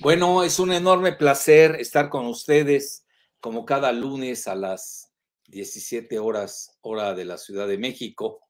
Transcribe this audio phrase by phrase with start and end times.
[0.00, 3.06] Bueno, es un enorme placer estar con ustedes
[3.38, 5.12] como cada lunes a las
[5.46, 8.40] 17 horas, hora de la Ciudad de México.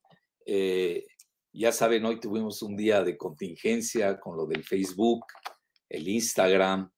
[0.43, 1.05] Eh,
[1.53, 5.27] ya saben, hoy tuvimos un día de contingencia con lo del Facebook,
[5.87, 6.91] el Instagram,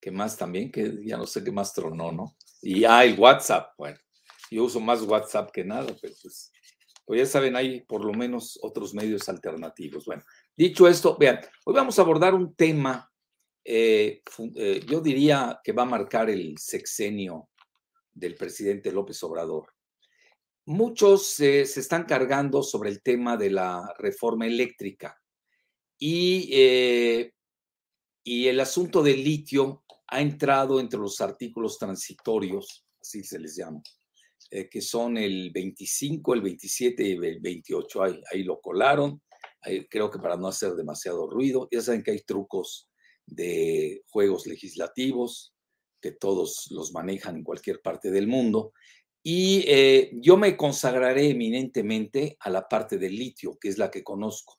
[0.00, 2.36] que más también, que ya no sé qué más tronó, ¿no?
[2.62, 3.98] Y ah, el WhatsApp, bueno,
[4.48, 6.52] yo uso más WhatsApp que nada, pero pues,
[7.04, 10.04] pues ya saben, hay por lo menos otros medios alternativos.
[10.04, 10.22] Bueno,
[10.56, 13.09] dicho esto, vean, hoy vamos a abordar un tema
[13.64, 14.22] eh,
[14.56, 17.50] eh, yo diría que va a marcar el sexenio
[18.12, 19.68] del presidente López Obrador.
[20.66, 25.18] Muchos se están cargando sobre el tema de la reforma eléctrica
[25.98, 27.32] y, eh,
[28.22, 33.82] y el asunto del litio ha entrado entre los artículos transitorios, así se les llama,
[34.50, 38.02] que son el 25, el 27 y el 28.
[38.02, 39.22] Ahí, ahí lo colaron,
[39.88, 41.68] creo que para no hacer demasiado ruido.
[41.70, 42.89] Ya saben que hay trucos
[43.26, 45.54] de juegos legislativos,
[46.00, 48.72] que todos los manejan en cualquier parte del mundo.
[49.22, 54.02] Y eh, yo me consagraré eminentemente a la parte del litio, que es la que
[54.02, 54.58] conozco.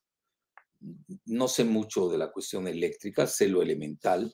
[1.26, 4.32] No sé mucho de la cuestión eléctrica, sé lo elemental,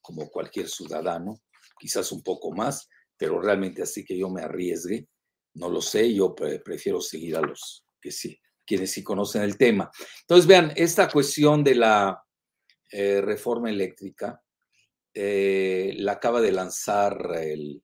[0.00, 1.40] como cualquier ciudadano,
[1.78, 5.06] quizás un poco más, pero realmente así que yo me arriesgue,
[5.54, 9.90] no lo sé, yo prefiero seguir a los que sí, quienes sí conocen el tema.
[10.20, 12.22] Entonces, vean, esta cuestión de la
[12.90, 14.42] eh, reforma eléctrica
[15.12, 17.82] eh, la acaba de lanzar el,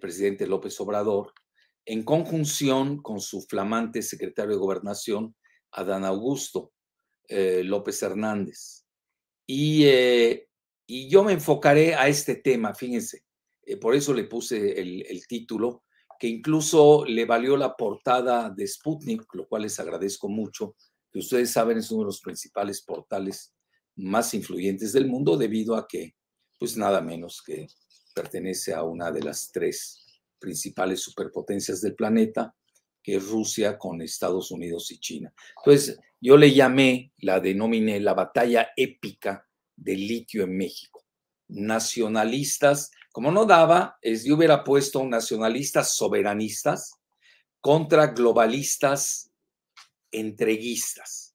[0.00, 1.32] presidente López Obrador
[1.84, 5.34] en conjunción con su flamante secretario de Gobernación,
[5.72, 6.72] Adán Augusto
[7.28, 8.84] eh, López Hernández.
[9.46, 9.86] Y,
[10.86, 13.24] y, yo me enfocaré a este tema, fíjense,
[13.80, 15.84] por eso le puse el, el, título,
[16.18, 20.74] que incluso le valió la portada de Sputnik, lo cual les agradezco mucho,
[21.12, 23.55] que ustedes saben es uno de los principales portales
[23.96, 26.14] más influyentes del mundo debido a que,
[26.58, 27.66] pues nada menos que
[28.14, 32.54] pertenece a una de las tres principales superpotencias del planeta,
[33.02, 35.32] que es Rusia con Estados Unidos y China.
[35.58, 39.46] Entonces, yo le llamé, la denominé la batalla épica
[39.76, 41.04] del litio en México.
[41.48, 46.94] Nacionalistas, como no daba, es, yo hubiera puesto nacionalistas soberanistas
[47.60, 49.30] contra globalistas
[50.10, 51.34] entreguistas.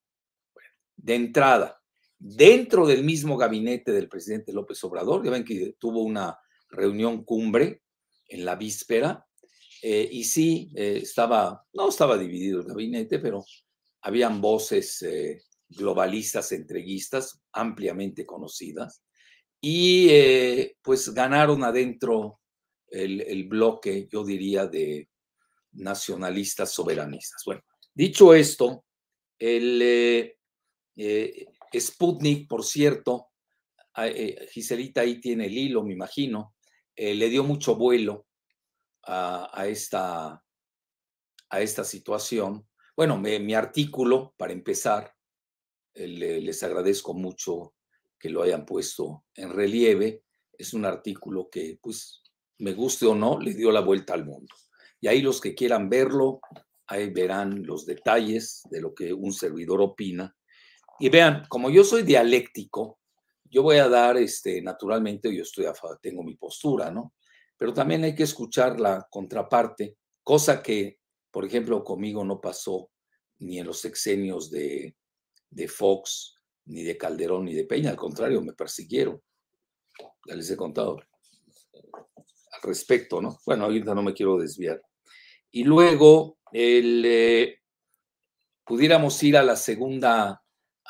[0.97, 1.81] de entrada,
[2.24, 5.26] dentro del mismo gabinete del presidente López Obrador.
[5.26, 6.38] Ya ven que tuvo una
[6.70, 7.82] reunión cumbre
[8.28, 9.26] en la víspera
[9.82, 13.44] eh, y sí, eh, estaba, no estaba dividido el gabinete, pero
[14.02, 19.03] habían voces eh, globalistas, entreguistas, ampliamente conocidas,
[19.59, 20.09] y
[20.82, 22.40] pues ganaron adentro
[22.88, 25.08] el, el, bloque, yo diría, de
[25.74, 27.44] nacionalistas soberanistas.
[27.46, 27.62] Bueno,
[27.94, 28.86] dicho esto,
[29.38, 30.36] el,
[31.80, 33.32] Sputnik, por cierto,
[33.98, 36.56] eh, Giselita ahí tiene el hilo, me imagino,
[36.96, 38.28] eh, le dio mucho vuelo
[39.04, 40.44] a, esta,
[41.50, 42.68] a esta situación.
[42.96, 45.14] Bueno, mi artículo, para empezar,
[45.94, 47.74] eh, les agradezco mucho
[48.20, 50.24] que lo hayan puesto en relieve.
[50.58, 52.22] Es un artículo que, pues,
[52.59, 54.53] me guste o no, le dio la vuelta al mundo.
[55.00, 56.40] Y ahí los que quieran verlo,
[56.86, 60.36] ahí verán los detalles de lo que un servidor opina
[61.01, 63.00] y vean, como yo soy dialéctico,
[63.50, 65.66] yo voy a dar, este, naturalmente, yo estoy
[66.00, 67.16] tengo mi postura, ¿no?
[67.57, 71.00] Pero también hay que escuchar la contraparte, cosa que,
[71.31, 72.91] por ejemplo, conmigo no pasó
[73.40, 74.95] ni en los sexenios de,
[75.50, 76.35] de Fox,
[76.66, 79.19] ni de Calderón, ni de Peña, al contrario, me persiguieron.
[80.28, 80.97] Ya les he contado
[81.73, 83.40] al respecto, ¿no?
[83.44, 84.79] Bueno, ahorita no me quiero desviar.
[85.50, 87.59] Y luego, el, eh,
[88.63, 90.41] pudiéramos ir a la segunda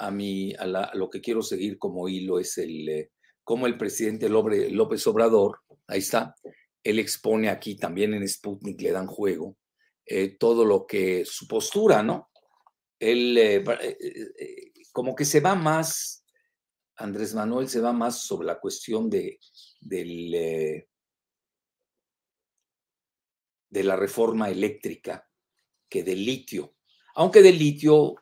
[0.01, 3.11] a, mí, a, lo que quiero seguir como hilo es el eh,
[3.43, 6.35] cómo el presidente López Obrador, ahí está,
[6.83, 9.57] él expone aquí también en Sputnik, le dan juego,
[10.05, 12.31] eh, todo lo que su postura, ¿no?
[12.99, 13.63] Él eh,
[14.91, 16.25] como que se va más,
[16.95, 19.39] Andrés Manuel se va más sobre la cuestión de,
[19.79, 20.31] del,
[23.69, 25.27] de la reforma eléctrica
[25.89, 26.75] que del litio.
[27.15, 28.15] Aunque del litio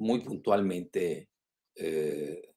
[0.00, 1.28] muy puntualmente
[1.74, 2.54] eh,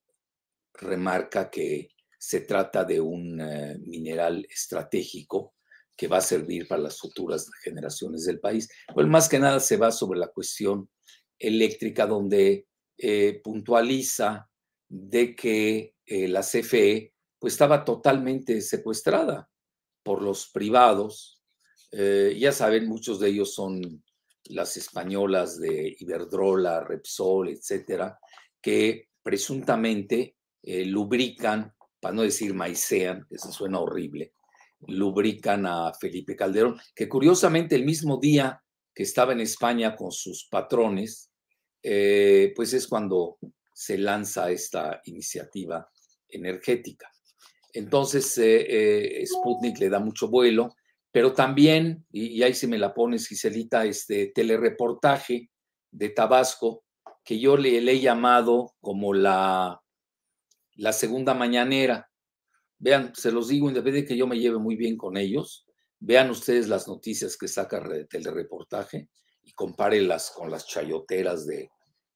[0.73, 5.53] remarca que se trata de un eh, mineral estratégico
[5.95, 8.69] que va a servir para las futuras generaciones del país.
[8.93, 10.89] Pues más que nada se va sobre la cuestión
[11.37, 12.65] eléctrica, donde
[12.97, 14.49] eh, puntualiza
[14.89, 19.49] de que la CFE pues, estaba totalmente secuestrada
[20.03, 21.41] por los privados.
[21.91, 24.02] ya saben, muchos de ellos son
[24.45, 28.19] las españolas de Iberdrola, Repsol, etcétera,
[28.61, 34.33] que presuntamente eh, lubrican, para no decir maicean, eso suena horrible,
[34.87, 38.61] lubrican a Felipe Calderón, que curiosamente el mismo día
[38.93, 41.31] que estaba en España con sus patrones,
[41.81, 43.37] eh, pues es cuando
[43.73, 45.89] se lanza esta iniciativa
[46.27, 47.09] energética.
[47.73, 50.75] Entonces, eh, Sputnik le da mucho vuelo,
[51.13, 55.51] pero también, y, ahí se me la pones, Giselita, este telereportaje
[55.91, 56.85] de Tabasco,
[57.23, 59.79] que yo le, he llamado como la,
[60.73, 62.09] la segunda mañanera.
[62.79, 65.67] Vean, se los digo, vez de que yo me lleve muy bien con ellos,
[65.99, 69.07] vean ustedes las noticias que saca el telereportaje
[69.43, 71.69] y compárelas con las chayoteras de,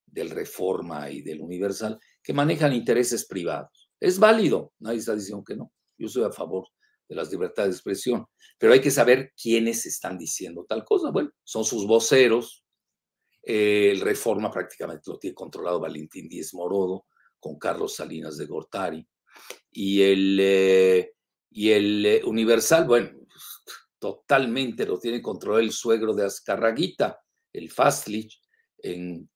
[0.07, 3.91] del Reforma y del Universal, que manejan intereses privados.
[3.99, 5.71] Es válido, nadie está diciendo que no.
[5.99, 6.67] Yo soy a favor
[7.07, 8.25] de las libertades de expresión,
[8.57, 11.11] pero hay que saber quiénes están diciendo tal cosa.
[11.11, 12.63] Bueno, son sus voceros,
[13.41, 17.05] el Reforma prácticamente lo tiene controlado Valentín Díez Morodo
[17.39, 19.07] con Carlos Salinas de Gortari.
[19.71, 21.13] Y el, eh,
[21.51, 23.11] y el eh, Universal, bueno,
[23.99, 27.21] totalmente lo tiene controlado el suegro de Azcarraguita,
[27.53, 28.41] el Fastlich,
[28.79, 29.29] en,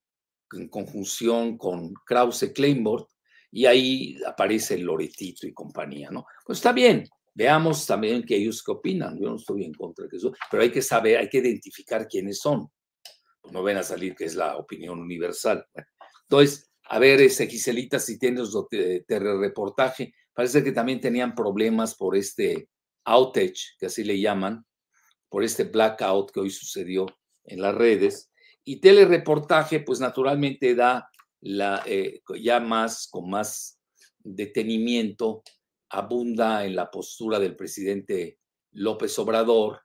[0.54, 3.06] en conjunción con Krause Kleinbord,
[3.52, 6.26] y ahí aparece el Loretito y compañía, ¿no?
[6.46, 10.18] Pues está bien, veamos también qué ellos qué opinan, yo no estoy en contra de
[10.18, 12.70] eso, pero hay que saber, hay que identificar quiénes son
[13.50, 15.66] no ven a salir que es la opinión universal.
[16.24, 18.54] Entonces, a ver, ese Giselita, si tienes
[19.08, 22.70] reportaje, parece que también tenían problemas por este
[23.06, 24.66] outage, que así le llaman,
[25.30, 27.06] por este blackout que hoy sucedió
[27.46, 28.32] en las redes.
[28.64, 33.80] Y telereportaje, pues naturalmente da la, eh, ya más, con más
[34.20, 35.44] detenimiento,
[35.92, 38.40] abunda en la postura del presidente
[38.72, 39.82] López Obrador,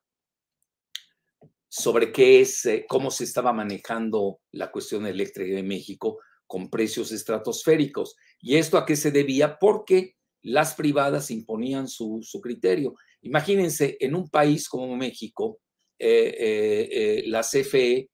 [1.69, 7.12] sobre qué es, eh, cómo se estaba manejando la cuestión eléctrica de México con precios
[7.12, 8.17] estratosféricos.
[8.41, 9.58] ¿Y esto a qué se debía?
[9.58, 12.94] Porque las privadas imponían su, criterio.
[13.23, 15.59] Imagínense, en un país como México,
[15.99, 18.09] eh, eh, la CFE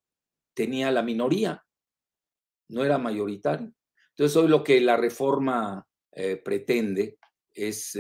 [0.54, 1.62] tenía la minoría,
[2.70, 3.72] no era mayoritario.
[4.10, 5.86] Entonces, hoy lo que la reforma
[6.44, 7.18] pretende
[7.54, 7.98] es,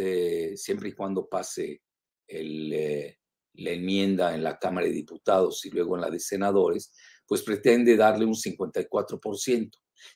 [0.56, 1.82] siempre y cuando pase
[2.26, 3.16] el,
[3.54, 6.92] la enmienda en la Cámara de Diputados y luego en la de Senadores,
[7.26, 9.70] pues pretende darle un 54%.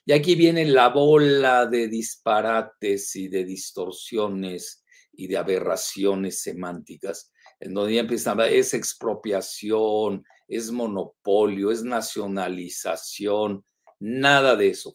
[0.05, 7.73] Y aquí viene la bola de disparates y de distorsiones y de aberraciones semánticas, en
[7.73, 13.65] donde ya empiezan a es expropiación, es monopolio, es nacionalización,
[13.99, 14.93] nada de eso.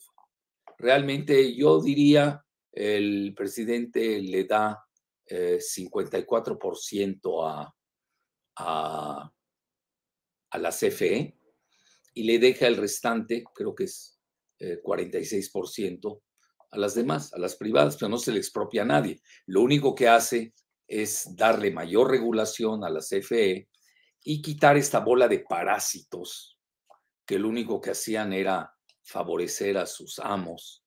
[0.78, 4.82] Realmente yo diría, el presidente le da
[5.28, 7.72] 54% eh,
[8.56, 9.32] a,
[10.50, 11.38] a, la CFE
[12.14, 14.19] y le deja el restante, creo que es
[14.58, 16.20] 46%, eh,
[16.70, 19.20] a las demás, a las privadas, pero no se le expropia a nadie.
[19.46, 20.54] Lo único que hace
[20.86, 23.68] es darle mayor regulación a la CFE
[24.25, 26.58] y quitar esta bola de parásitos
[27.26, 30.81] que lo único que hacían era favorecer a sus amos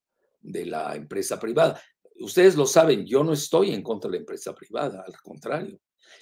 [0.45, 1.81] de la empresa privada.
[2.19, 5.80] Ustedes lo saben, yo no estoy en contra de la empresa privada, al contrario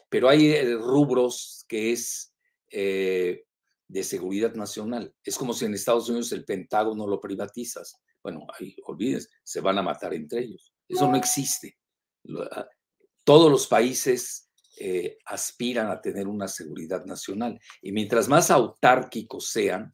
[0.09, 2.33] pero hay eh, rubros que es
[2.69, 3.45] eh,
[3.87, 5.13] de seguridad nacional.
[5.23, 7.95] Es como si en Estados Unidos el Pentágono lo privatizas.
[8.21, 10.73] Bueno, ahí olvides, se van a matar entre ellos.
[10.87, 11.77] Eso no existe.
[12.51, 12.67] Ah,
[13.23, 19.93] todos los países eh, aspiran a tener una seguridad nacional y mientras más autárquicos sean,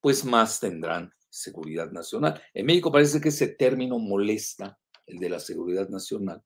[0.00, 2.40] pues más tendrán seguridad nacional.
[2.52, 6.42] En México parece que ese término molesta, el de la seguridad nacional,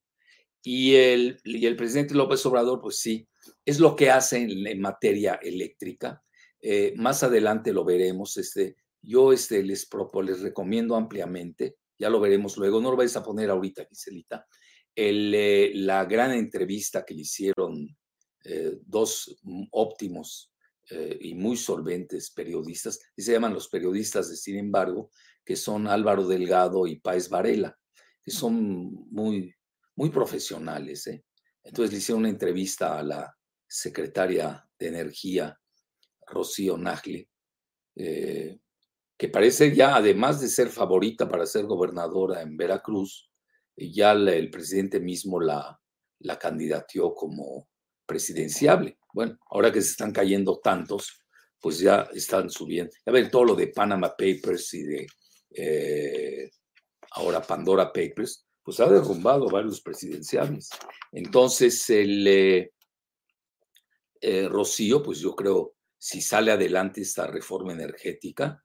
[0.63, 3.29] y el, y el presidente López Obrador, pues sí,
[3.65, 6.23] es lo que hace en, materia eléctrica.
[6.61, 8.39] Eh, más adelante lo veremos.
[8.39, 9.87] Este, yo este, les,
[10.23, 14.47] les recomiendo ampliamente, ya lo veremos luego, no lo vais a poner ahorita, Giselita,
[14.95, 17.95] el, eh, la gran entrevista que le hicieron
[18.45, 19.37] eh, dos
[19.71, 20.54] óptimos
[20.91, 25.11] y muy solventes periodistas, y se llaman los periodistas de Sin embargo,
[25.45, 27.79] que son Álvaro Delgado y Páez Varela,
[28.23, 29.55] que son muy,
[29.97, 31.07] muy profesionales.
[31.07, 31.25] ¿eh?
[31.63, 33.37] Entonces le hicieron una entrevista a la
[33.67, 35.59] secretaria de Energía,
[36.27, 37.29] Rocío Nagle,
[37.97, 38.59] eh,
[39.17, 43.31] que parece ya, además de ser favorita para ser gobernadora en Veracruz,
[43.77, 45.81] ya el presidente mismo la,
[46.21, 47.69] la candidateó como
[48.07, 48.99] presidenciable.
[49.15, 51.23] Bueno, ahora que se están cayendo tantos,
[51.61, 52.93] pues ya están subiendo.
[53.07, 55.07] Ya ven todo lo de Panama Papers y de
[55.51, 56.51] eh,
[57.13, 60.69] ahora Pandora Papers, pues ha derrumbado varios presidenciales.
[61.13, 62.73] Entonces, el eh,
[64.21, 68.65] eh, Rocío, pues yo creo, si sale adelante esta reforma energética,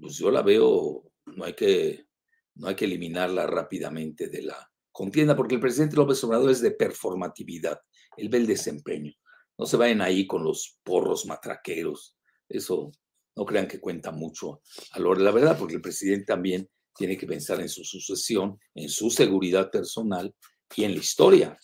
[0.00, 2.06] pues yo la veo, no hay que,
[2.54, 6.70] no hay que eliminarla rápidamente de la contienda, porque el presidente López Obrador es de
[6.70, 7.78] performatividad,
[8.16, 9.12] él ve el desempeño.
[9.60, 12.16] No se vayan ahí con los porros matraqueros,
[12.48, 12.90] eso
[13.36, 14.62] no crean que cuenta mucho
[14.92, 18.58] a lo de la verdad, porque el presidente también tiene que pensar en su sucesión,
[18.74, 20.34] en su seguridad personal
[20.74, 21.58] y en la historia.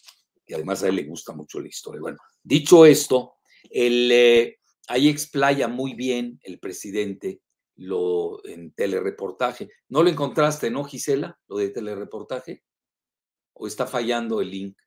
[0.45, 2.03] Y además a él le gusta mucho la historia.
[2.03, 3.37] Bueno, dicho esto,
[3.71, 7.41] el, eh, ahí explaya muy bien el presidente
[7.77, 9.71] lo en telereportaje.
[9.89, 12.63] ¿No lo encontraste, no, Gisela, lo de telereportaje?
[13.55, 14.79] ¿O está fallando el link?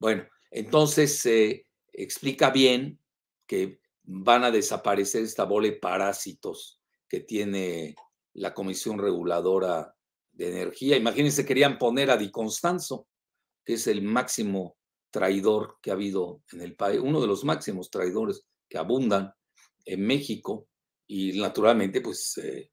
[0.00, 2.98] Bueno, entonces se explica bien
[3.46, 7.94] que van a desaparecer esta bola de parásitos que tiene
[8.34, 9.94] la Comisión Reguladora
[10.32, 10.96] de Energía.
[10.96, 13.08] Imagínense, querían poner a Di Constanzo,
[13.64, 14.76] que es el máximo
[15.10, 19.32] traidor que ha habido en el país, uno de los máximos traidores que abundan
[19.84, 20.68] en México
[21.06, 22.70] y naturalmente pues eh,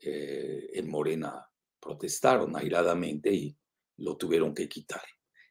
[0.00, 1.44] eh, en Morena
[1.80, 3.56] protestaron airadamente y
[3.98, 5.02] lo tuvieron que quitar.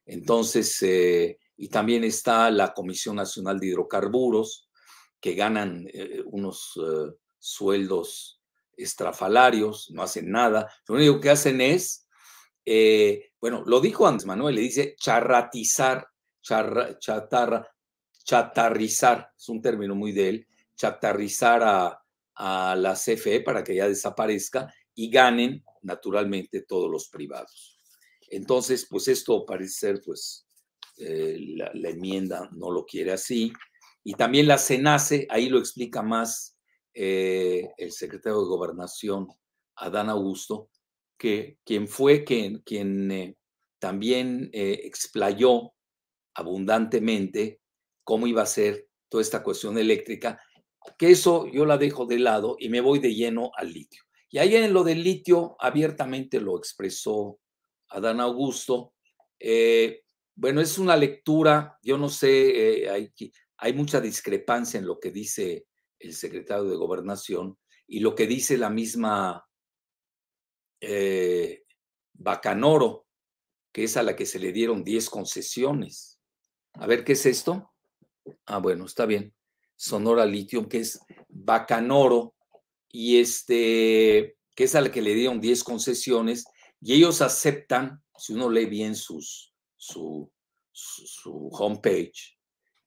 [0.05, 4.67] Entonces, eh, y también está la Comisión Nacional de Hidrocarburos,
[5.19, 5.87] que ganan
[6.25, 6.73] unos
[7.37, 8.41] sueldos
[8.75, 10.67] estrafalarios, no hacen nada.
[10.87, 12.07] Lo único que hacen es,
[13.39, 16.07] bueno, lo dijo antes Manuel, le dice charratizar,
[16.41, 17.69] chatarra,
[18.23, 24.73] chatarrizar, es un término muy de él, chatarrizar a, la CFE para que ya desaparezca
[24.95, 27.79] y ganen naturalmente todos los privados.
[28.29, 30.47] Entonces, pues esto parece ser, pues,
[31.01, 33.51] eh, la, enmienda no lo quiere así.
[34.03, 36.57] Y también la CENACE, ahí lo explica más
[36.93, 39.27] eh, el secretario de Gobernación,
[39.75, 40.69] Adán Augusto,
[41.17, 43.35] que quien fue quien, quien eh,
[43.79, 45.73] también explayó
[46.35, 47.59] abundantemente
[48.03, 50.39] cómo iba a ser toda esta cuestión eléctrica
[50.97, 54.03] que eso yo la dejo de lado y me voy de lleno al litio.
[54.29, 57.39] Y ahí en lo del litio abiertamente lo expresó
[57.89, 58.93] Adán Augusto.
[59.39, 60.03] Eh,
[60.35, 63.13] bueno, es una lectura, yo no sé, eh,
[63.57, 65.67] hay, mucha discrepancia en lo que dice
[65.99, 67.57] el secretario de Gobernación
[67.87, 69.45] y lo que dice la misma
[70.79, 71.63] eh,
[72.13, 73.07] Bacanoro,
[73.71, 76.19] que es a la que se le dieron 10 concesiones.
[76.73, 77.71] A ver, ¿qué es esto?
[78.45, 79.33] Ah, bueno, está bien.
[79.75, 82.35] Sonora Lithium, que es Bacanoro,
[82.89, 86.45] y este, que es al que le dieron 10 concesiones,
[86.81, 89.50] y ellos aceptan, si uno lee bien sus,
[89.81, 90.31] su,
[90.71, 92.37] su, homepage,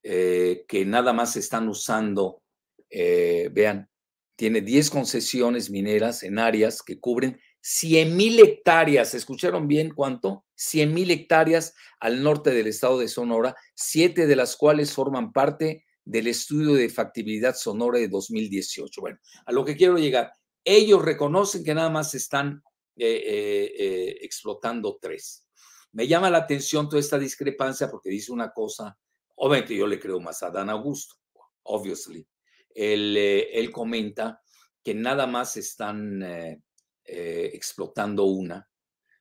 [0.05, 2.41] eh, que nada más están usando,
[2.89, 3.91] eh, vean,
[4.37, 9.13] tiene 10 concesiones mineras en áreas que cubren 100 mil hectáreas.
[9.15, 10.45] ¿Escucharon bien cuánto?
[10.55, 15.85] 100 mil hectáreas al norte del estado de Sonora, siete de las cuales forman parte
[16.05, 19.01] del estudio de factibilidad sonora de 2018.
[19.01, 20.33] Bueno, a lo que quiero llegar,
[20.63, 22.63] ellos reconocen que nada más están
[22.97, 25.44] eh, explotando tres.
[25.95, 28.97] Me llama la atención toda esta discrepancia porque dice una cosa,
[29.37, 31.17] obviamente yo le creo más a Dan Augusto,
[31.65, 32.27] obviously.
[32.75, 34.41] Él, él comenta
[34.83, 36.23] que nada más están
[37.05, 38.69] explotando una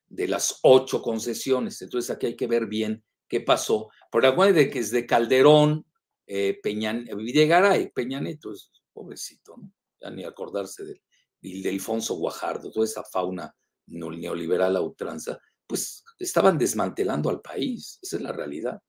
[0.06, 1.80] de las ocho concesiones.
[1.82, 3.90] Entonces aquí hay que ver bien qué pasó.
[4.10, 5.86] Por acuérdense que es de Calderón,
[6.26, 9.72] eh, Peña, Videgaray, Peña Neto, es pobrecito, ¿no?
[10.00, 11.02] Ya ni acordarse de,
[11.40, 13.54] de Alfonso Guajardo, toda esa fauna
[13.86, 18.80] neoliberal a ultranza, pues estaban desmantelando al país, esa es la realidad.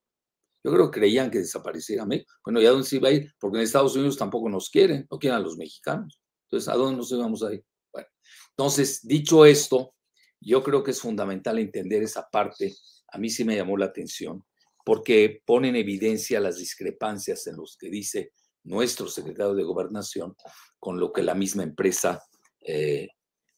[0.63, 2.33] Yo creo que creían que desapareciera México.
[2.43, 3.31] Bueno, ¿y a dónde se iba a ir?
[3.39, 6.19] Porque en Estados Unidos tampoco nos quieren, no quieren a los mexicanos.
[6.45, 7.63] Entonces, ¿a dónde nos íbamos a ir?
[7.93, 8.07] Bueno,
[8.49, 9.93] entonces, dicho esto,
[10.41, 12.75] yo creo que es fundamental entender esa parte.
[13.09, 14.43] A mí sí me llamó la atención
[14.83, 18.31] porque pone en evidencia las discrepancias en los que dice
[18.63, 20.35] nuestro secretario de gobernación
[20.79, 22.23] con lo que la misma empresa
[22.61, 23.09] eh,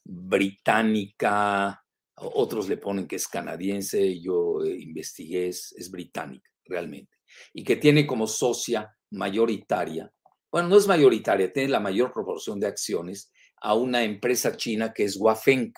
[0.04, 1.84] británica,
[2.18, 7.12] otros le ponen que es canadiense, yo eh, investigué, es, es británica realmente,
[7.54, 10.12] y que tiene como socia mayoritaria,
[10.52, 13.32] bueno, no es mayoritaria, tiene la mayor proporción de acciones
[13.62, 15.74] a una empresa china que es Huafeng,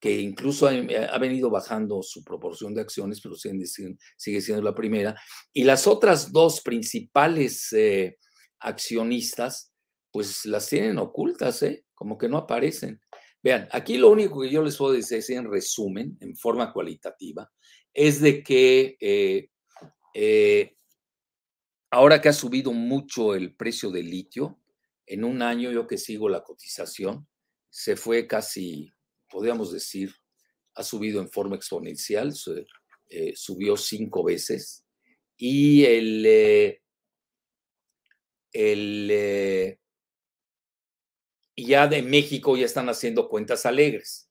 [0.00, 3.66] que incluso ha, venido bajando su proporción de acciones, pero sigue,
[4.16, 5.20] sigue siendo la primera.
[5.52, 8.16] Y las otras dos principales eh,
[8.60, 9.72] accionistas,
[10.12, 11.84] pues las tienen ocultas, ¿eh?
[11.94, 13.00] como que no aparecen.
[13.42, 17.50] Vean, aquí lo único que yo les puedo decir en resumen, en forma cualitativa,
[17.94, 19.50] es de que eh,
[20.14, 20.74] eh,
[21.90, 24.60] ahora que ha subido mucho el precio del litio,
[25.06, 27.26] en un año yo que sigo la cotización,
[27.70, 28.92] se fue casi
[29.28, 30.12] podríamos decir,
[30.74, 32.34] ha subido en forma exponencial,
[33.08, 34.84] eh, subió cinco veces
[35.36, 36.78] y el,
[38.52, 39.78] el
[41.66, 44.26] ya de México ya están haciendo cuentas alegres.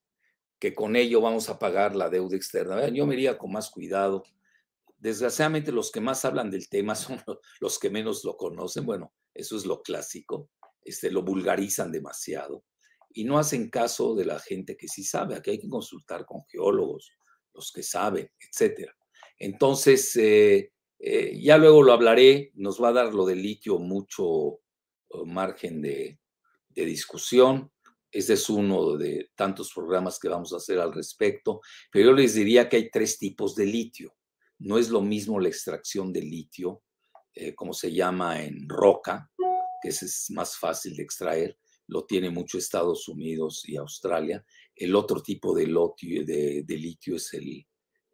[0.59, 2.87] que con ello vamos a pagar la deuda externa.
[2.89, 4.23] Yo me iría con más cuidado.
[4.97, 7.21] Desgraciadamente los que más hablan del tema son
[7.59, 8.85] los que menos lo conocen.
[8.85, 10.49] Bueno, eso es lo clásico.
[10.81, 12.63] Este, lo vulgarizan demasiado
[13.13, 15.35] y no hacen caso de la gente que sí sabe.
[15.35, 17.11] Aquí hay que consultar con geólogos,
[17.53, 18.95] los que saben, etcétera.
[19.39, 24.59] Entonces, eh, eh, ya luego lo hablaré, nos va a dar lo del litio mucho
[25.09, 26.19] eh, margen de,
[26.77, 27.71] de discusión.
[28.11, 32.35] Este es uno de tantos programas que vamos a hacer al respecto, pero yo les
[32.35, 34.15] diría que hay tres tipos de litio.
[34.59, 36.83] No es lo mismo la extracción de litio,
[37.55, 39.29] como se llama en roca,
[39.81, 41.57] que es más fácil de extraer,
[41.87, 44.45] lo tiene mucho Estados Unidos y Australia.
[44.75, 45.65] El otro tipo de,
[46.25, 47.65] de, de litio es el,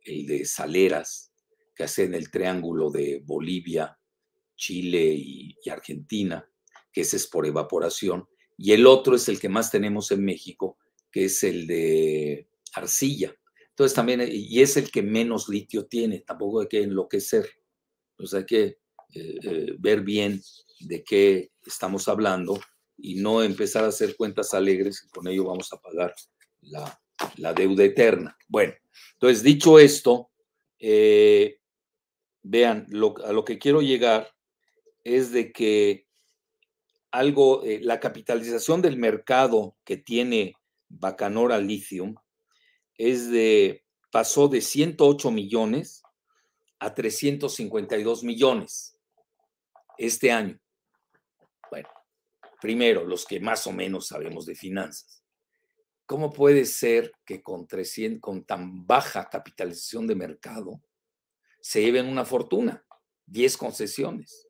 [0.06, 1.34] de saleras,
[1.76, 3.98] que hacen el triángulo de Bolivia,
[4.56, 6.48] Chile y, Argentina,
[6.92, 8.28] que ese es por evaporación.
[8.58, 10.78] Y el otro es el que más tenemos en México,
[11.12, 13.36] que es el de arcilla.
[13.70, 17.50] Entonces también, y es el que menos litio tiene, tampoco hay que enloquecer.
[18.12, 18.64] Entonces hay que
[19.16, 20.42] eh, eh, ver bien
[20.80, 22.60] de qué estamos hablando
[22.98, 26.14] y no empezar a hacer cuentas alegres y con ello vamos a pagar
[26.62, 28.38] la, deuda eterna.
[28.48, 28.74] Bueno,
[29.14, 30.30] entonces dicho esto,
[30.80, 31.60] eh,
[32.44, 32.88] vean,
[33.24, 34.34] a lo que quiero llegar
[35.04, 36.03] es de que
[37.14, 40.56] algo, eh, la capitalización del mercado que tiene
[40.90, 42.16] Bacanora Lithium
[42.98, 46.02] es de, pasó de 108 millones
[46.80, 48.98] a 352 millones
[50.00, 50.60] este año.
[51.70, 51.88] Bueno,
[52.60, 55.24] primero, los que más o menos sabemos de finanzas.
[56.08, 60.82] ¿Cómo puede ser que con, 300, con tan baja capitalización de mercado
[61.62, 62.84] se lleven una fortuna?
[63.28, 64.48] 10 concesiones.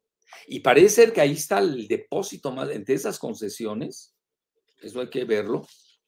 [0.48, 4.16] Y parece ser que ahí está el depósito más entre esas concesiones.
[4.82, 5.68] Eso hay que verlo.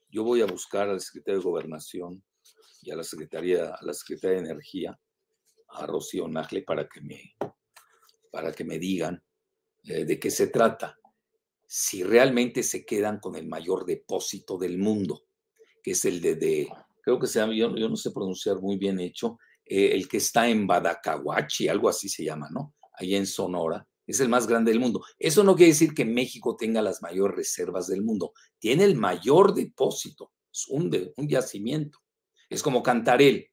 [0.10, 2.24] Yo voy a buscar al secretario de Gobernación
[2.82, 5.00] y a la Secretaría, a la Secretaría de Energía,
[5.70, 7.36] a Rocío Nagle, para que me,
[8.32, 9.22] para que me digan
[9.84, 10.98] eh, de qué se trata
[11.68, 15.26] si realmente se quedan con el mayor depósito del mundo,
[15.82, 16.68] que es el de,
[17.02, 20.48] creo que se llama, yo, no sé pronunciar muy bien hecho, eh, el que está
[20.48, 22.76] en Badacahuachi, algo así se llama, ¿no?
[22.94, 25.04] Ahí en Sonora, es el más grande del mundo.
[25.18, 29.54] Eso no quiere decir que México tenga las mayores reservas del mundo, tiene el mayor
[29.54, 32.00] depósito, es un, un yacimiento.
[32.50, 33.50] Es como Cantarel,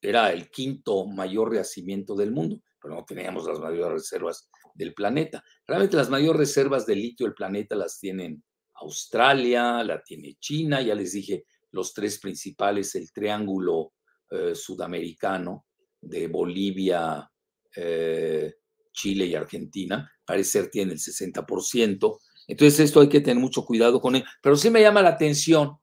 [0.00, 5.42] era el quinto mayor yacimiento del mundo, pero no teníamos las mayores reservas del planeta.
[5.66, 8.42] Realmente las mayores reservas de litio del planeta las tienen
[8.74, 13.94] Australia, la tiene China, ya les dije los tres principales, el triángulo
[14.30, 15.66] eh, sudamericano
[16.00, 17.30] de Bolivia,
[17.74, 18.54] eh,
[18.94, 22.18] Chile y Argentina, parece ser tiene el 60%.
[22.46, 24.24] Entonces esto hay que tener mucho cuidado con él.
[24.40, 25.76] Pero sí me llama la atención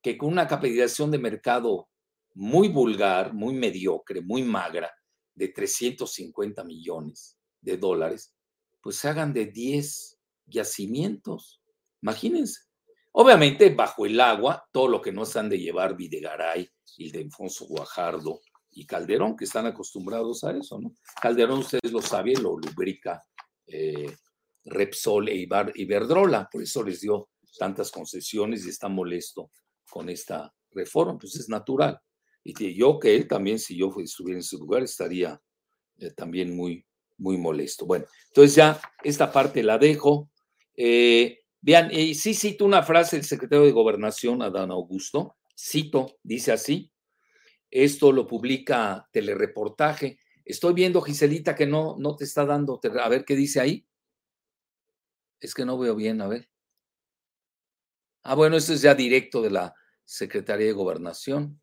[0.00, 1.88] que con una capitalización de mercado
[2.34, 4.90] muy vulgar, muy mediocre, muy magra,
[5.34, 8.34] de 350 millones, de dólares,
[8.80, 11.60] pues se hagan de 10 yacimientos.
[12.00, 12.60] Imagínense.
[13.12, 18.40] Obviamente, bajo el agua, todo lo que no se han de llevar Videgaray, Ildefonso Guajardo
[18.76, 20.94] y Calderón, que están acostumbrados a eso, ¿no?
[21.20, 23.22] Calderón, ustedes lo saben, lo lubrica
[23.66, 24.14] eh,
[24.66, 29.50] Repsol e Iberdrola, por eso les dio tantas concesiones y está molesto
[29.88, 31.98] con esta reforma, pues es natural.
[32.44, 35.40] Y yo que él también, si yo estuviera en su lugar, estaría
[35.98, 36.84] eh, también muy,
[37.16, 37.86] muy molesto.
[37.86, 40.30] Bueno, entonces ya esta parte la dejo.
[40.76, 46.52] Eh, vean, y sí cito una frase del secretario de Gobernación, Adán Augusto, cito, dice
[46.52, 46.92] así,
[47.84, 50.18] esto lo publica Telereportaje.
[50.44, 53.86] Estoy viendo, Giselita, que no, no te está dando, a ver qué dice ahí.
[55.40, 56.48] Es que no veo bien, a ver.
[58.22, 61.60] Ah, bueno, esto es ya directo de la Secretaría de Gobernación.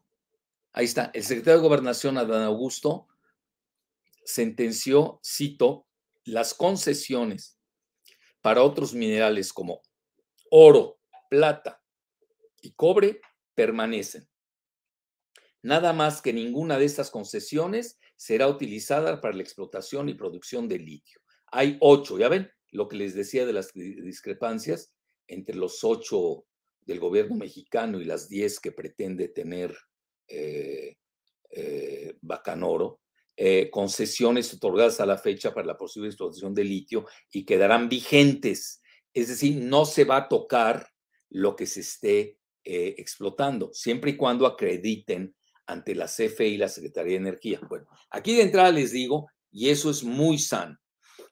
[0.72, 3.08] Ahí está, el secretario de Gobernación, Adán Augusto,
[4.24, 5.88] sentenció, cito,
[6.26, 7.60] las concesiones
[8.42, 9.82] para otros minerales como
[10.52, 11.00] oro,
[11.30, 11.82] plata
[12.62, 13.20] y cobre
[13.56, 14.28] permanecen.
[15.64, 20.78] Nada más que ninguna de estas concesiones será utilizada para la explotación y producción de
[20.78, 21.22] litio.
[21.54, 24.94] Hay ocho, ya ven lo que les decía de las discrepancias
[25.26, 26.46] entre los ocho
[26.82, 29.74] del gobierno mexicano y las diez que pretende tener
[30.28, 30.98] eh,
[31.50, 33.00] eh, Bacanoro.
[33.36, 38.82] Eh, concesiones otorgadas a la fecha para la posible explotación de litio y quedarán vigentes.
[39.14, 40.88] Es decir, no se va a tocar
[41.30, 47.14] lo que se esté explotando, siempre y cuando acrediten ante la CFE y la Secretaría
[47.14, 47.60] de Energía.
[47.70, 50.78] Bueno, aquí de entrada les digo, y eso es muy sano,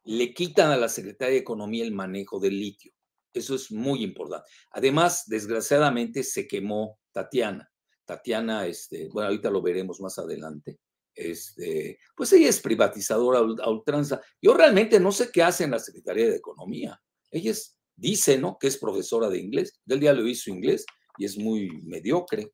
[0.03, 2.91] le quitan a la Secretaría de Economía el manejo del litio.
[3.33, 4.49] Eso es muy importante.
[4.71, 7.69] Además, desgraciadamente, se quemó Tatiana.
[8.05, 10.79] Tatiana, este, bueno, ahorita lo veremos más adelante,
[11.15, 14.21] este, pues ella es privatizadora a ultranza.
[14.41, 16.99] Yo realmente no sé qué hace en la Secretaría de Economía.
[17.29, 17.53] Ella
[17.95, 18.57] dice, ¿no?
[18.59, 19.79] Que es profesora de inglés.
[19.85, 20.85] Del día lo hizo inglés
[21.17, 22.51] y es muy mediocre.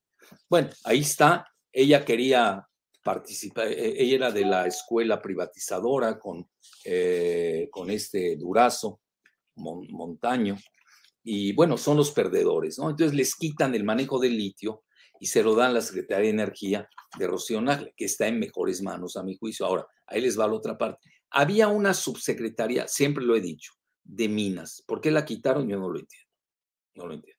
[0.50, 1.46] Bueno, ahí está.
[1.80, 2.68] Ella quería
[3.04, 6.50] participar, e-, ella era de la escuela privatizadora con,
[6.84, 9.02] eh, con este Durazo,
[9.58, 10.58] Montaño,
[11.24, 12.90] y bueno, son los perdedores, ¿no?
[12.90, 14.86] Entonces les quitan el manejo del litio
[15.20, 18.40] y se lo dan a la Secretaría de Energía de Rocío Nagle, que está en
[18.40, 19.68] mejores manos a mi juicio.
[19.68, 21.12] Ahora, ahí les va la otra parte.
[21.30, 24.84] Había una subsecretaría, siempre lo he dicho, de minas.
[24.88, 25.68] ¿Por qué la quitaron?
[25.70, 26.32] Yo no lo entiendo.
[26.96, 27.37] No lo entiendo.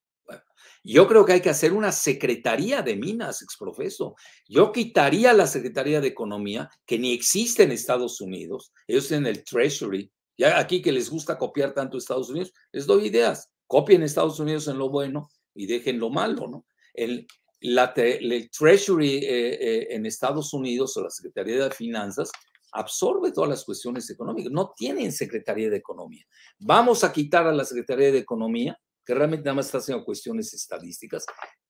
[0.84, 4.14] Yo creo que hay que hacer una secretaría de minas, exprofeso.
[4.48, 8.72] Yo quitaría la Secretaría de Economía, que ni existe en Estados Unidos.
[8.86, 10.10] Ellos tienen el Treasury.
[10.36, 13.50] Ya aquí que les gusta copiar tanto Estados Unidos, les doy ideas.
[13.66, 16.66] Copien Estados Unidos en lo bueno y dejen lo malo, ¿no?
[16.94, 17.26] El,
[17.60, 22.30] la, Treasury eh, eh, en Estados Unidos o la Secretaría de Finanzas
[22.72, 24.52] absorbe todas las cuestiones económicas.
[24.52, 26.24] No tienen Secretaría de Economía.
[26.58, 30.52] Vamos a quitar a la Secretaría de Economía, que realmente nada más está haciendo cuestiones
[30.52, 31.24] estadísticas.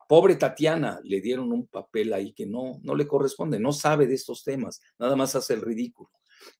[0.08, 4.14] Pobre Tatiana, le dieron un papel ahí que no, no le corresponde, no sabe de
[4.14, 6.10] estos temas, nada más hace el ridículo.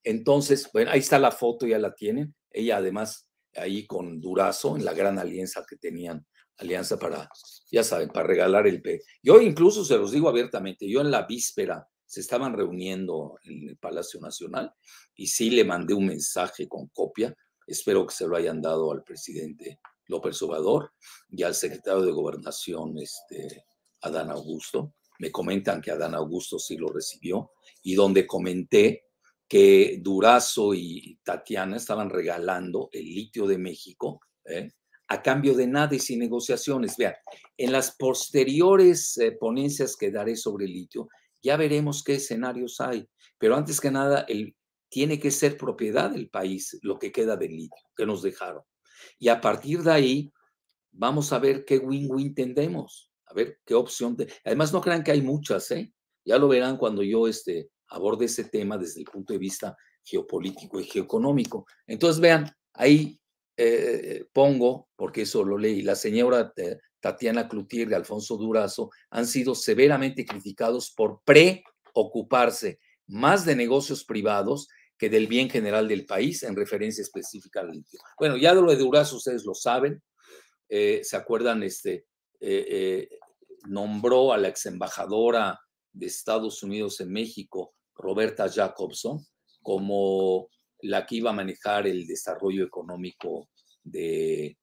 [0.05, 2.33] Entonces, bueno, ahí está la foto, ya la tienen.
[2.49, 7.29] Ella además ahí con Durazo en la gran alianza que tenían alianza para,
[7.69, 9.01] ya saben, para regalar el P.
[9.21, 13.77] Yo incluso se los digo abiertamente, yo en la víspera se estaban reuniendo en el
[13.77, 14.73] Palacio Nacional
[15.13, 17.35] y sí le mandé un mensaje con copia,
[17.67, 20.91] espero que se lo hayan dado al presidente López Obrador
[21.29, 23.65] y al secretario de Gobernación, este,
[24.01, 24.95] Adán Augusto.
[25.19, 27.51] Me comentan que Adán Augusto sí lo recibió
[27.83, 29.05] y donde comenté
[29.47, 34.71] que Durazo y Tatiana estaban regalando el litio de México, ¿eh?
[35.07, 36.95] a cambio de nada y sin negociaciones.
[36.97, 37.15] Vean,
[37.57, 41.09] en las posteriores eh, ponencias que daré sobre el litio,
[41.41, 43.09] ya veremos qué escenarios hay.
[43.39, 44.55] Pero antes que nada, el,
[44.89, 48.63] tiene que ser propiedad del país lo que queda del litio que nos dejaron.
[49.17, 50.33] Y a partir de ahí,
[50.91, 54.17] vamos a ver qué win-win tendemos, a ver qué opción.
[54.43, 55.93] Además, no crean que hay muchas, ¿eh?
[56.25, 60.79] Ya lo verán cuando yo este, aborde ese tema desde el punto de vista geopolítico
[60.79, 61.65] y geoeconómico.
[61.87, 63.19] Entonces, vean, ahí
[63.57, 66.53] eh, pongo, porque eso lo leí, la señora
[66.99, 74.67] Tatiana Cloutier y Alfonso Durazo han sido severamente criticados por preocuparse más de negocios privados
[74.99, 77.99] que del bien general del país en referencia específica al litio.
[78.19, 80.03] Bueno, ya de lo de Durazo ustedes lo saben,
[80.67, 81.63] eh, ¿se acuerdan?
[81.63, 82.05] Este,
[82.41, 83.07] eh,
[83.67, 85.59] nombró a la ex embajadora
[85.93, 89.25] de Estados Unidos en México, Roberta Jacobson,
[89.61, 90.49] como
[90.81, 93.49] la que iba a manejar el desarrollo económico
[93.83, 94.57] de,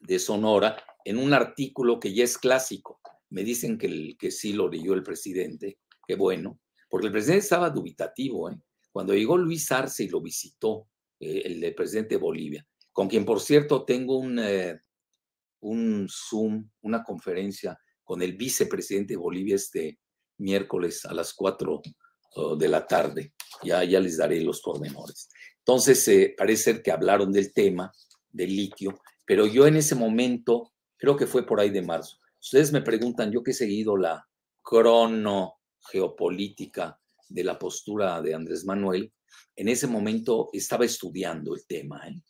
[0.00, 3.00] de Sonora, en un artículo que ya es clásico.
[3.30, 7.44] Me dicen que, el, que sí lo leyó el presidente, qué bueno, porque el presidente
[7.44, 8.50] estaba dubitativo.
[8.50, 8.56] ¿eh?
[8.96, 10.88] Cuando llegó Luis Arce y lo visitó,
[11.20, 14.80] eh, el, presidente de Bolivia, con quien, por cierto, tengo un, eh,
[15.60, 19.98] un Zoom, una conferencia con el vicepresidente de Bolivia este
[20.38, 21.82] miércoles a las 4
[22.58, 23.34] de la tarde.
[23.62, 25.28] Ya, ya les daré los pormenores.
[25.58, 27.92] Entonces, eh, parece ser que hablaron del tema
[28.30, 32.16] del litio, pero yo en ese momento, creo que fue por ahí de marzo.
[32.40, 34.26] Ustedes me preguntan, yo que he seguido la
[34.62, 35.58] crono
[35.90, 36.98] geopolítica
[37.28, 39.12] de la postura de Andrés Manuel,
[39.56, 42.06] en ese momento estaba estudiando el tema.
[42.08, 42.20] ¿eh?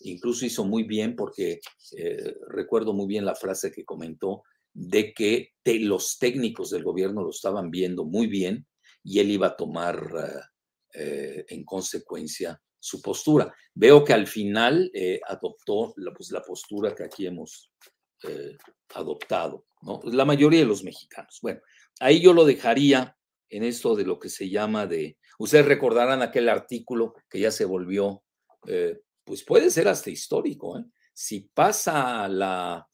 [0.00, 1.60] Incluso hizo muy bien porque
[1.96, 7.30] eh, recuerdo muy bien la frase que comentó de que los técnicos del gobierno lo
[7.30, 8.66] estaban viendo muy bien
[9.02, 10.48] y él iba a tomar
[10.94, 13.52] eh, en consecuencia su postura.
[13.74, 14.90] Veo que al final
[15.26, 17.72] adoptó la, pues, la, postura que aquí hemos
[18.94, 20.00] adoptado, ¿no?
[20.04, 21.38] La mayoría de los mexicanos.
[21.42, 21.60] Bueno,
[21.98, 23.16] ahí yo lo dejaría
[23.50, 27.64] en esto de lo que se llama de, ustedes recordarán aquel artículo que ya se
[27.64, 28.22] volvió,
[29.24, 30.82] pues puede ser hasta histórico,
[31.12, 32.88] Si pasa la,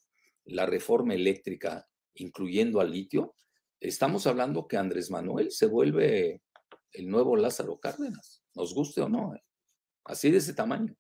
[0.47, 3.37] la reforma eléctrica incluyendo al litio,
[3.81, 6.42] estamos hablando que Andrés Manuel se vuelve
[6.92, 9.42] el nuevo Lázaro Cárdenas, nos guste o no, ¿eh?
[10.05, 10.97] así de ese tamaño.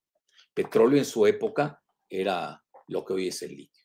[0.52, 3.84] Petróleo en su época era lo que hoy es el litio.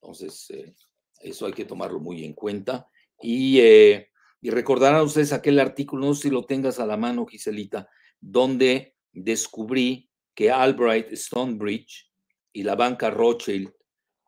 [0.00, 0.74] Entonces, eh,
[1.20, 2.86] eso hay que tomarlo muy en cuenta.
[3.20, 4.09] Y, eh,
[4.40, 7.88] y recordarán ustedes aquel artículo, no sé si lo tengas a la mano, Giselita,
[8.20, 12.10] donde descubrí que Albright Stonebridge
[12.52, 13.72] y la banca Rothschild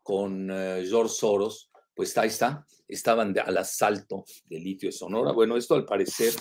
[0.03, 5.31] con George Soros, pues ahí está, estaban al asalto del litio de Sonora.
[5.31, 6.33] Bueno, esto al parecer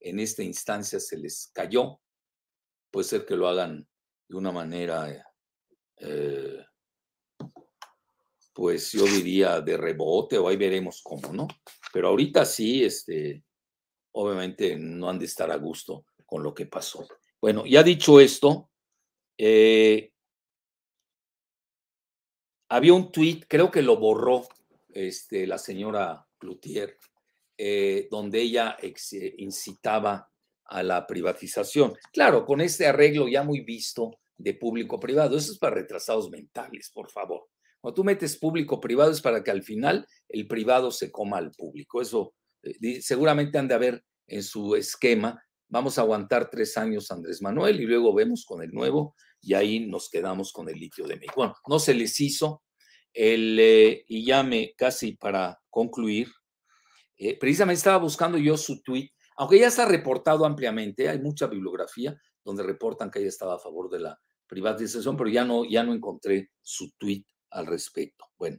[0.00, 2.00] en esta instancia se les cayó.
[2.90, 3.86] Puede ser que lo hagan
[4.28, 5.32] de una manera,
[5.96, 6.64] eh,
[8.52, 11.48] pues yo diría de rebote o ahí veremos cómo, ¿no?
[11.92, 13.42] Pero ahorita sí, este,
[14.12, 17.06] obviamente no han de estar a gusto con lo que pasó.
[17.40, 18.70] Bueno, ya dicho esto,
[19.36, 20.12] eh,
[22.68, 24.46] había un tuit, creo que lo borró
[24.88, 26.98] este, la señora Cloutier,
[27.56, 28.76] eh, donde ella
[29.38, 30.30] incitaba
[30.64, 31.94] a la privatización.
[32.12, 37.10] Claro, con este arreglo ya muy visto de público-privado, eso es para retrasados mentales, por
[37.10, 37.48] favor.
[37.88, 42.02] Cuando tú metes público-privado es para que al final el privado se coma al público.
[42.02, 45.42] Eso eh, seguramente han de haber en su esquema.
[45.68, 49.86] Vamos a aguantar tres años Andrés Manuel y luego vemos con el nuevo y ahí
[49.86, 51.32] nos quedamos con el litio de México.
[51.36, 52.62] Bueno, no se les hizo
[53.14, 56.28] el, eh, y ya me casi para concluir,
[57.16, 62.20] eh, precisamente estaba buscando yo su tweet, aunque ya está reportado ampliamente, hay mucha bibliografía
[62.44, 65.94] donde reportan que ella estaba a favor de la privatización, pero ya no, ya no
[65.94, 68.26] encontré su tweet al respecto.
[68.38, 68.58] Bueno,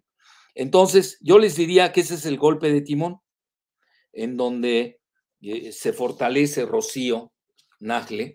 [0.55, 3.19] entonces yo les diría que ese es el golpe de timón,
[4.11, 4.99] en donde
[5.41, 7.31] eh, se fortalece Rocío
[7.79, 8.33] Nagle,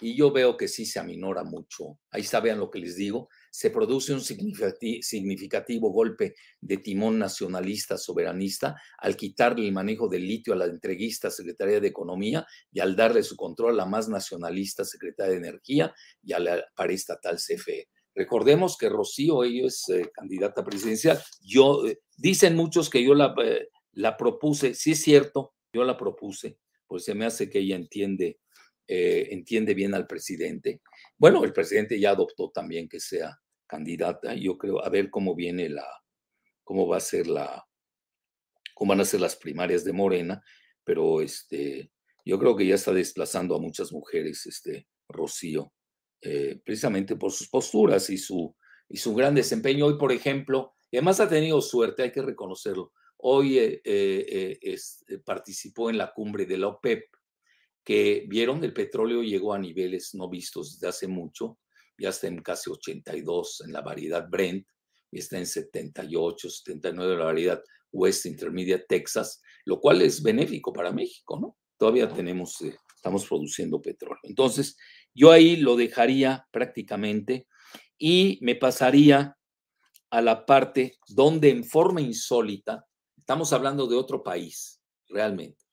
[0.00, 1.98] y yo veo que sí se aminora mucho.
[2.10, 3.28] Ahí está, vean lo que les digo.
[3.50, 10.54] Se produce un significativo golpe de timón nacionalista soberanista al quitarle el manejo del litio
[10.54, 14.84] a la entreguista Secretaría de Economía y al darle su control a la más nacionalista
[14.84, 17.88] Secretaría de Energía y a la paraestatal CFE.
[18.14, 21.22] Recordemos que Rocío, ella es eh, candidata presidencial.
[21.42, 25.96] Yo, eh, dicen muchos que yo la, eh, la propuse, sí es cierto, yo la
[25.96, 28.38] propuse, pues se me hace que ella entiende
[28.92, 30.80] entiende bien al presidente.
[31.16, 34.34] Bueno, el presidente ya adoptó también que sea candidata.
[34.34, 35.86] Yo creo, a ver cómo viene la,
[36.64, 37.64] cómo va a ser la,
[38.74, 40.42] cómo van a ser las primarias de Morena,
[40.82, 41.92] pero este,
[42.24, 45.72] yo creo que ya está desplazando a muchas mujeres, este, Rocío,
[46.22, 48.54] eh, precisamente por sus posturas y su,
[48.88, 49.86] y su gran desempeño.
[49.86, 52.92] Hoy, por ejemplo, y además ha tenido suerte, hay que reconocerlo.
[53.18, 54.58] Hoy eh,
[55.24, 57.04] participó en la cumbre de la OPEP
[57.84, 61.58] que vieron el petróleo llegó a niveles no vistos desde hace mucho,
[61.98, 64.66] ya está en casi 82 en la variedad Brent,
[65.10, 70.72] y está en 78, 79 en la variedad West Intermediate Texas, lo cual es benéfico
[70.72, 71.56] para México, ¿no?
[71.76, 74.20] Todavía tenemos, eh, estamos produciendo petróleo.
[74.22, 74.76] Entonces,
[75.14, 77.46] yo ahí lo dejaría prácticamente
[77.98, 79.36] y me pasaría
[80.10, 82.84] a la parte donde en forma insólita,
[83.16, 85.64] estamos hablando de otro país, realmente,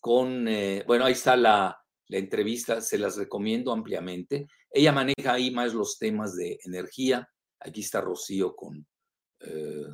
[0.00, 1.78] con, eh, bueno, ahí está la,
[2.08, 4.46] entrevista, se las recomiendo ampliamente.
[4.70, 7.28] Ella maneja ahí más los temas de energía.
[7.58, 8.86] Aquí está Rocío con,
[9.40, 9.88] eh,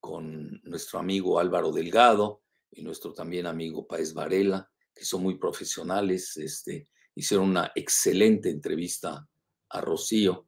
[0.00, 4.69] con nuestro amigo Álvaro Delgado y nuestro también amigo Paez Varela,
[5.00, 6.36] que son muy profesionales.
[6.36, 9.26] Este, hicieron una excelente entrevista
[9.70, 10.46] a Rocío.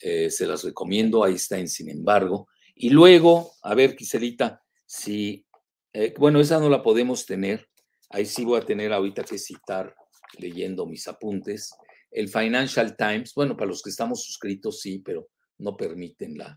[0.00, 2.48] Eh, se las recomiendo, ahí está en Sin embargo.
[2.74, 5.46] Y luego, a ver, Quiselita, si
[5.92, 7.68] eh, bueno, esa no la podemos tener.
[8.10, 9.94] Ahí sí voy a tener ahorita que citar,
[10.36, 11.70] leyendo mis apuntes.
[12.10, 16.56] El Financial Times, bueno, para los que estamos suscritos sí, pero no permiten la,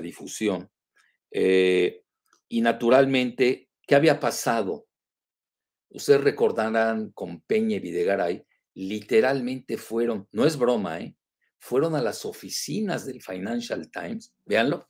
[0.00, 0.70] difusión.
[1.30, 2.04] Eh,
[2.48, 4.85] y naturalmente, ¿qué había pasado?
[5.90, 8.44] Ustedes recordarán con Peña y Videgaray,
[8.74, 11.16] literalmente fueron, no es broma, ¿eh?
[11.58, 14.86] fueron a las oficinas del Financial Times, véanlo,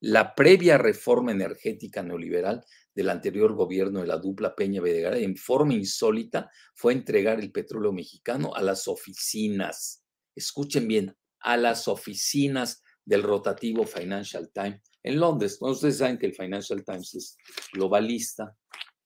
[0.00, 5.74] la previa reforma energética neoliberal del anterior gobierno de la dupla Peña Videgaray, en forma
[5.74, 10.02] insólita, fue entregar el petróleo mexicano a las oficinas,
[10.34, 15.58] escuchen bien, a las oficinas del rotativo Financial Times en Londres.
[15.60, 17.36] ustedes saben que el Financial Times es
[17.72, 18.56] globalista.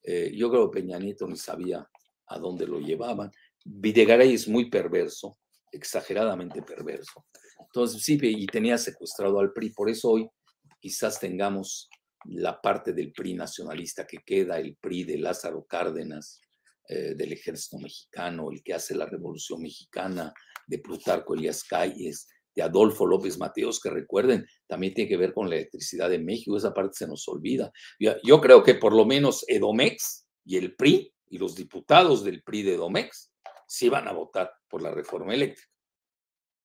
[0.04, 1.88] Eh, yo creo que Peña ni sabía
[2.26, 3.30] a dónde lo llevaban.
[3.64, 5.38] Videgaray es muy perverso,
[5.72, 7.24] exageradamente perverso.
[7.58, 9.70] Entonces, sí, y tenía secuestrado al PRI.
[9.70, 10.28] Por eso hoy
[10.78, 11.88] quizás tengamos
[12.26, 16.40] la parte del PRI nacionalista que queda, el PRI de Lázaro Cárdenas,
[16.88, 20.32] eh, del ejército mexicano, el que hace la revolución mexicana,
[20.66, 25.48] de Plutarco Elías Calles, de Adolfo López Mateos, que recuerden, también tiene que ver con
[25.48, 27.72] la electricidad de México, esa parte se nos olvida.
[27.98, 32.62] Yo, creo que por lo menos Edomex y el PRI y los diputados del PRI
[32.62, 33.32] de Edomex
[33.66, 35.68] sí van a votar por la reforma eléctrica.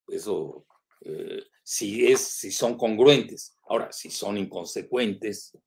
[0.08, 0.66] Eso
[1.02, 3.58] eh, si, es, si son congruentes.
[3.68, 5.58] Ahora, si son inconsecuentes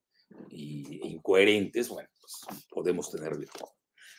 [0.51, 3.73] e incoherentes, bueno, pues podemos tener de todo.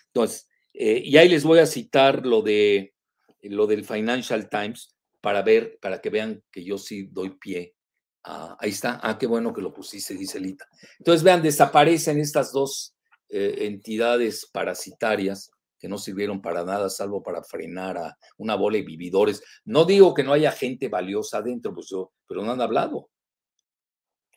[0.07, 2.93] Entonces, eh, y ahí les voy a citar lo, de,
[3.41, 4.92] lo del Financial Times
[5.23, 7.77] para ver, para que vean que yo sí doy pie.
[8.23, 8.99] ahí está.
[9.01, 10.67] Ah, qué bueno que lo pusiste, Giselita.
[10.99, 12.93] Entonces, vean, desaparecen estas dos
[13.29, 18.83] eh, entidades parasitarias que no sirvieron para nada, salvo para frenar a una bola de
[18.83, 19.41] vividores.
[19.63, 21.87] No digo que no haya gente valiosa adentro, pues
[22.27, 23.09] pero no han hablado.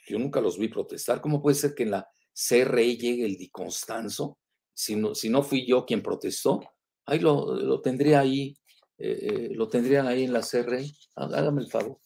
[0.07, 1.21] Yo nunca los vi protestar.
[1.21, 4.39] ¿Cómo puede ser que en la CRE llegue el Di Constanzo,
[4.73, 6.61] si no, si no fui yo quien protestó,
[7.07, 8.57] ahí lo, lo tendría ahí,
[8.99, 10.91] eh, eh, lo tendrían ahí en la CRE.
[11.15, 12.01] Hágame el favor.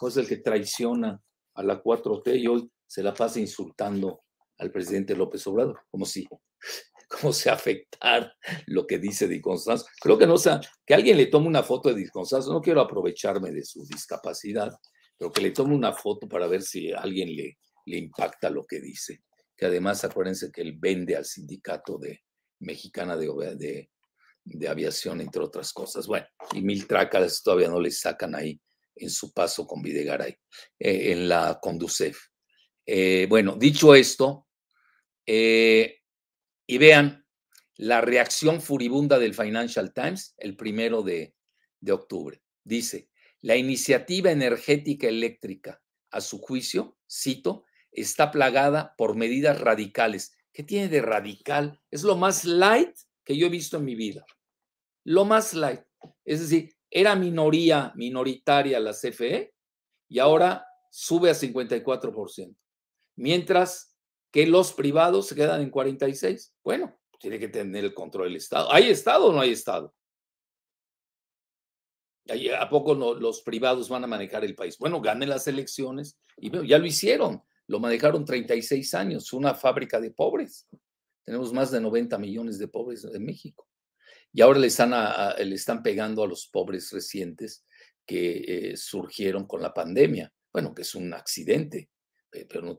[0.00, 1.20] Pues el que traiciona
[1.54, 4.22] a la 4T y hoy se la pasa insultando
[4.58, 6.26] al presidente López Obrador, como si,
[7.08, 8.32] como si afectar
[8.66, 9.86] lo que dice Di Constanzo.
[10.00, 13.50] Creo que no sea, que alguien le tome una foto de Di no quiero aprovecharme
[13.50, 14.72] de su discapacidad,
[15.16, 18.80] pero que le tome una foto para ver si alguien le, le impacta lo que
[18.80, 19.22] dice
[19.58, 22.22] que además acuérdense que él vende al sindicato de
[22.60, 23.90] mexicana de, de,
[24.68, 26.06] aviación, entre otras cosas.
[26.06, 28.60] Bueno, y mil tracas todavía no le sacan ahí
[28.94, 30.36] en su paso con Videgaray,
[30.78, 32.18] eh, en la Conducef.
[32.84, 34.48] Eh, bueno, dicho esto,
[35.26, 36.00] eh,
[36.66, 37.24] y vean
[37.76, 41.34] la reacción furibunda del Financial Times el primero de,
[41.80, 42.42] de octubre.
[42.64, 43.08] Dice,
[43.40, 45.80] la iniciativa energética eléctrica,
[46.10, 50.36] a su juicio, cito, está plagada por medidas radicales.
[50.52, 51.80] ¿Qué tiene de radical?
[51.90, 54.24] Es lo más light que yo he visto en mi vida.
[55.08, 55.80] Lo más light.
[56.24, 59.54] Es decir, era minoría, minoritaria la CFE
[60.08, 62.56] y ahora sube a 54%.
[63.16, 63.96] Mientras
[64.30, 66.54] que los privados se quedan en 46.
[66.62, 68.70] Bueno, tiene que tener el control del Estado.
[68.72, 69.94] ¿Hay Estado o no hay Estado?
[72.58, 74.76] ¿A poco no, los privados van a manejar el país?
[74.78, 80.10] Bueno, ganen las elecciones y ya lo hicieron lo manejaron 36 años, una fábrica de
[80.10, 80.66] pobres.
[81.24, 83.68] Tenemos más de 90 millones de pobres en México.
[84.32, 87.64] Y ahora le están, le están pegando a los pobres recientes
[88.06, 90.32] que eh, surgieron con la pandemia.
[90.52, 91.90] Bueno, que es un accidente,
[92.48, 92.76] pero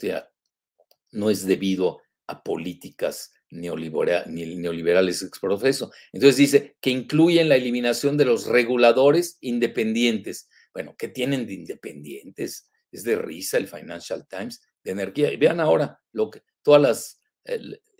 [1.12, 5.92] no, es debido a políticas neoliberales exprofeso.
[6.12, 10.50] Entonces dice que incluyen la eliminación de los reguladores independientes.
[10.74, 12.70] Bueno, ¿qué tienen de independientes?
[12.92, 15.30] Es de risa el Financial Times de energía.
[15.40, 17.22] Vean ahora lo que todas las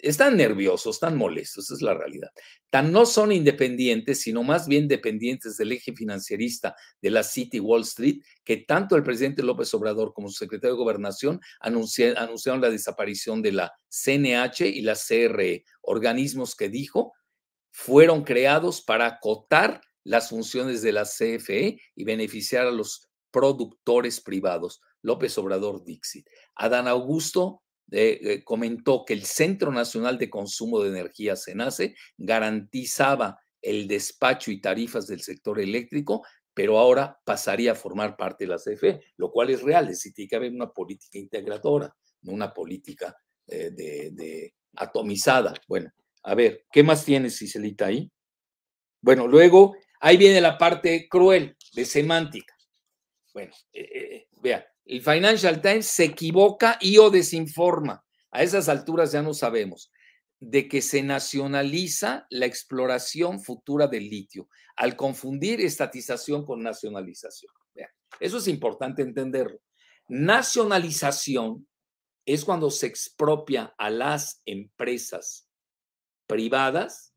[0.02, 2.30] están nerviosos, están molestos, esa es la realidad.
[2.70, 7.82] Tan no son independientes, sino más bien dependientes del eje financierista de la City Wall
[7.82, 13.42] Street, que tanto el presidente López Obrador como su secretario de Gobernación anunciaron la desaparición
[13.42, 17.14] de la CNH y la CRE, organismos que dijo
[17.72, 24.82] fueron creados para acotar las funciones de la CFE y beneficiar a los productores privados.
[25.02, 26.28] López Obrador Dixit.
[26.56, 33.40] Adán Augusto eh, eh, comentó que el Centro Nacional de Consumo de Energía, CENACE, garantizaba
[33.62, 36.24] el despacho y tarifas del sector eléctrico,
[36.54, 40.14] pero ahora pasaría a formar parte de la CFE, lo cual es real, es decir,
[40.14, 43.16] tiene que haber una política integradora, no una política
[43.48, 45.54] eh, de, atomizada.
[45.68, 45.92] Bueno,
[46.24, 48.12] a ver, ¿qué más tiene Cicelita ahí?
[49.02, 52.56] Bueno, luego ahí viene la parte cruel de semántica.
[53.34, 53.54] Bueno,
[54.42, 58.04] vea, el Financial Times se equivoca y o desinforma.
[58.32, 59.92] A esas alturas ya no sabemos
[60.40, 67.54] de que se nacionaliza la exploración futura del litio al confundir estatización con nacionalización.
[68.20, 69.62] eso es importante entenderlo.
[70.08, 71.68] Nacionalización
[72.26, 75.48] es cuando se expropia a las empresas
[76.26, 77.14] privadas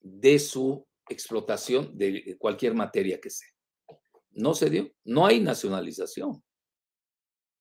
[0.00, 3.48] de su explotación de cualquier materia que sea.
[4.32, 6.42] No se dio, no hay nacionalización.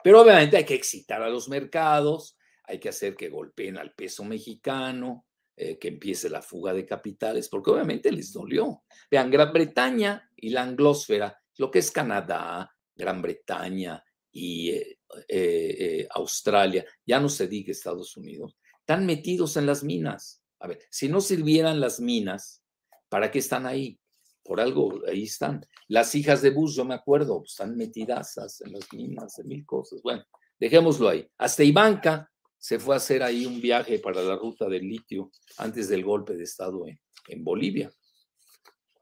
[0.04, 4.24] Pero obviamente hay que excitar a los mercados, hay que hacer que golpeen al peso
[4.24, 8.84] mexicano, eh, que empiece la fuga de capitales, porque obviamente les dolió.
[9.10, 16.08] Vean, Gran Bretaña y la anglósfera, lo que es Canadá, Gran Bretaña y eh, eh,
[16.12, 20.42] Australia, ya no se diga Estados Unidos, están metidos en las minas.
[20.60, 22.64] A ver, si no sirvieran las minas,
[23.10, 24.00] ¿para qué están ahí?
[24.44, 25.66] Por algo ahí están.
[25.88, 29.66] Las hijas de Bush, yo me acuerdo, pues, están metidazas en las minas, en mil
[29.66, 30.02] cosas.
[30.02, 30.24] Bueno,
[30.60, 31.28] dejémoslo ahí.
[31.38, 35.90] Hasta Ivanka se fue a hacer ahí un viaje para la ruta del litio antes
[35.90, 36.86] del golpe de Estado
[37.28, 37.92] en, Bolivia,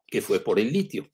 [0.07, 1.09] que fue por el litio.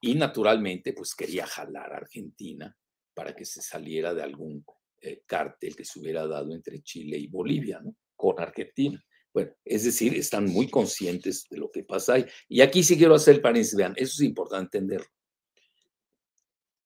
[0.00, 2.74] Y naturalmente, pues quería jalar a Argentina
[3.14, 4.64] para que se saliera de algún
[5.00, 7.94] eh, cártel que se hubiera dado entre Chile y Bolivia, ¿no?
[8.16, 9.02] Con Argentina.
[9.32, 12.26] Bueno, es decir, están muy conscientes de lo que pasa ahí.
[12.48, 15.08] Y aquí sí quiero hacer el paréntesis, vean, eso es importante entenderlo.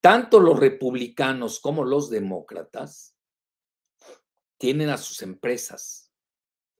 [0.01, 3.17] Tanto los republicanos como los demócratas
[4.59, 6.13] tienen a sus empresas,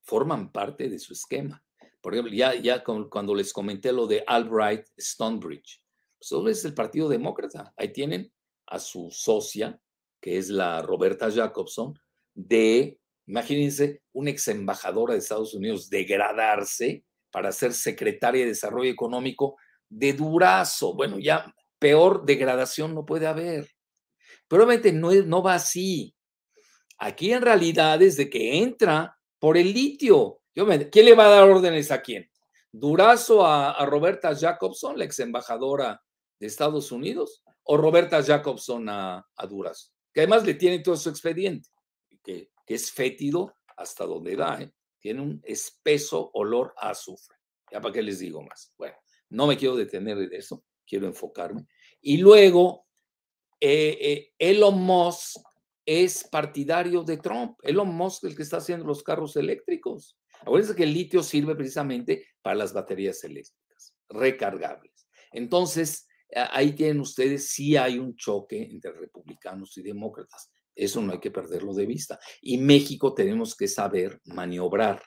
[0.03, 1.65] forman parte de su esquema.
[2.01, 5.83] Por ejemplo, ya, ya cuando les comenté lo de Albright Stonebridge,
[6.19, 7.75] pues es el Partido Demócrata.
[7.77, 8.33] Ahí tienen
[8.67, 9.81] a su socia,
[10.21, 11.99] que es la Roberta Jacobson,
[12.35, 19.57] de Imagínense una ex embajadora de Estados Unidos degradarse para ser secretaria de Desarrollo Económico
[19.89, 20.95] de durazo.
[20.95, 23.69] Bueno, ya peor degradación no puede haber.
[24.49, 26.15] Pero obviamente no, no va así.
[26.99, 30.41] Aquí en realidad es de que entra por el litio.
[30.55, 32.31] ¿Quién le va a dar órdenes a quién?
[32.73, 36.03] ¿Durazo a, Roberta Jacobson, la ex embajadora
[36.39, 37.43] de Estados Unidos?
[37.65, 39.91] ¿O Roberta Jacobson a, Durazo?
[40.13, 41.69] Que además le tiene todo su expediente,
[42.67, 44.73] que es fétido hasta donde da, ¿eh?
[44.99, 47.37] tiene un espeso olor a azufre.
[47.71, 48.73] Ya para qué les digo más.
[48.77, 48.97] Bueno,
[49.31, 51.67] no me quiero detener en eso, quiero enfocarme.
[52.01, 52.87] Y luego,
[53.61, 55.41] eh, eh, Elon Musk
[55.85, 57.59] es partidario de Trump.
[57.63, 60.19] Elon Musk el que está haciendo los carros eléctricos.
[60.41, 65.09] Acuérdense que el litio sirve precisamente para las baterías eléctricas, recargables.
[65.33, 66.07] Entonces,
[66.51, 70.51] ahí tienen ustedes, sí hay un choque entre republicanos y demócratas.
[70.77, 72.21] Eso no hay que perderlo de vista.
[72.43, 75.03] Y México tenemos que saber maniobrar.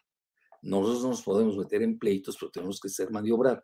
[0.64, 3.64] Nosotros nos podemos meter en pleitos, pero tenemos que ser maniobrar.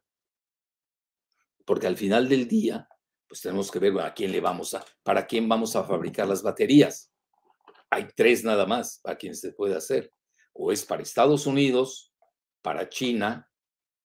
[1.65, 2.87] Porque al final del día,
[3.27, 6.43] pues tenemos que ver a quién le vamos a, para quién vamos a fabricar las
[6.43, 7.11] baterías.
[7.89, 10.11] Hay tres nada más para quien se puede hacer.
[10.53, 12.13] O es para Estados Unidos,
[12.61, 13.49] para China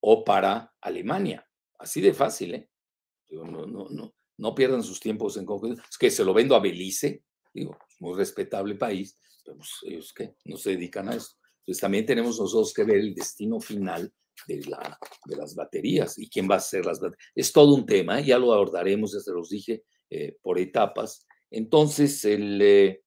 [0.01, 1.47] o para Alemania.
[1.79, 2.71] Así de fácil, ¿eh?
[3.29, 5.47] No, no, no, no pierdan sus tiempos en
[5.89, 10.35] Es que se lo vendo a Belice, digo, muy respetable país, pero pues, ellos que
[10.45, 11.37] no se dedican a eso.
[11.61, 14.13] Entonces también tenemos nosotros que ver el destino final
[14.47, 17.33] de, la, de las baterías y quién va a hacer las baterías.
[17.35, 18.25] Es todo un tema, ¿eh?
[18.25, 21.27] ya lo abordaremos, ya se los dije, eh, por etapas.
[21.51, 23.03] Entonces, el, eh,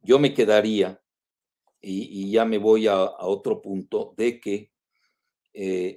[0.00, 1.00] yo me quedaría,
[1.80, 4.72] y, ya me voy a, a, otro punto, de que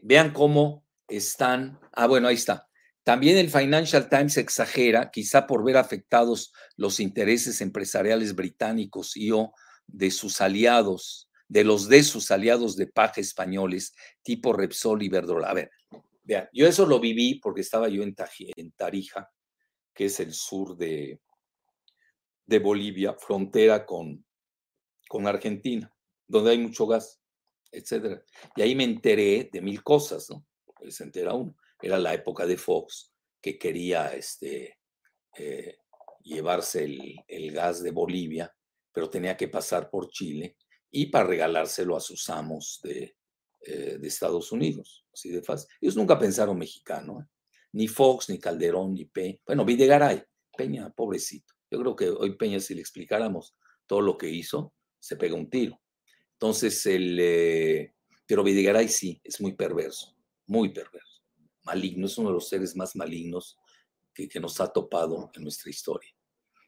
[0.03, 2.70] vean cómo están, ah, bueno, ahí está.
[3.03, 9.53] También el Financial Times exagera, quizá por ver afectados los intereses empresariales británicos y o
[9.87, 15.49] de sus aliados, de los de sus aliados de paja españoles, tipo Repsol y Verdrola.
[15.49, 15.71] A ver,
[16.23, 18.13] vean, yo eso lo viví porque estaba yo en,
[18.75, 19.31] Tarija,
[19.93, 21.19] que es el sur de,
[22.45, 24.23] de Bolivia, frontera con,
[25.09, 25.91] con Argentina,
[26.27, 27.19] donde hay mucho gas,
[27.71, 28.23] etcétera.
[28.55, 30.45] Y ahí me enteré de mil cosas, ¿no?
[30.75, 33.11] Pues se entera uno era la época de Fox,
[33.41, 34.77] que quería este,
[35.37, 35.77] eh,
[36.23, 36.83] llevarse
[37.27, 38.53] el, gas de Bolivia,
[38.93, 40.57] pero tenía que pasar por Chile
[40.91, 43.15] y para regalárselo a sus amos de,
[43.65, 45.67] eh, Estados Unidos, así de fácil.
[45.79, 47.25] Ellos nunca pensaron mexicano, ¿eh?
[47.73, 49.37] ni Fox, ni Calderón, ni Peña.
[49.45, 50.23] Bueno, Videgaray,
[50.55, 51.53] Peña, pobrecito.
[51.69, 53.55] Yo creo que hoy Peña, si le explicáramos
[53.87, 55.81] todo lo que hizo, se pega un tiro.
[56.33, 57.93] Entonces, el,
[58.27, 60.15] pero Videgaray sí, es muy perverso,
[60.47, 61.10] muy perverso
[61.63, 63.57] maligno, es uno de los seres más malignos
[64.13, 66.09] que, nos ha topado en nuestra historia.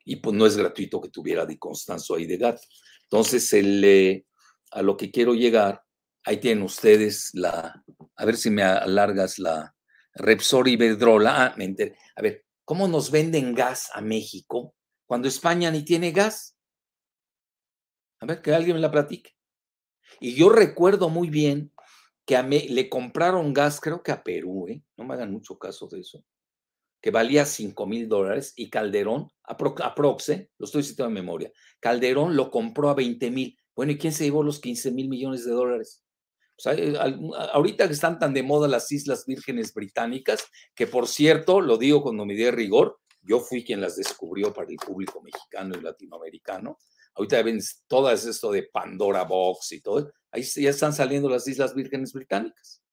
[0.05, 2.61] Y pues no es gratuito que tuviera de Constanzo ahí de gato.
[3.03, 4.25] Entonces, el, eh,
[4.71, 5.83] a lo que quiero llegar,
[6.25, 7.83] ahí tienen ustedes la,
[8.15, 9.75] a ver si me alargas la
[10.13, 11.45] Repsol y Bedrola.
[11.45, 11.55] Ah,
[12.15, 14.75] a ver, ¿cómo nos venden gas a México
[15.05, 16.57] cuando España ni tiene gas?
[18.19, 19.35] A ver, que alguien me la platique.
[20.19, 21.72] Y yo recuerdo muy bien
[22.26, 24.82] que a le compraron gas, creo que a Perú, ¿eh?
[24.97, 26.24] no me hagan mucho caso de eso,
[27.01, 32.49] que valía 5 mil dólares y Calderón, aproxe, lo estoy citando en memoria, Calderón lo
[32.49, 33.57] compró a 20 mil.
[33.76, 36.03] Bueno, ¿y quién se llevó los 15 mil millones de dólares?
[37.51, 40.45] ahorita que están tan de moda las Islas Vírgenes Británicas,
[40.76, 44.69] que por cierto, lo digo cuando me dé rigor, yo fui quien las descubrió para
[44.69, 46.78] el público mexicano y latinoamericano.
[47.15, 50.11] Ahorita ven todo esto de Pandora Box y todo.
[50.34, 52.84] Ahí ya están saliendo las Islas Vírgenes Británicas.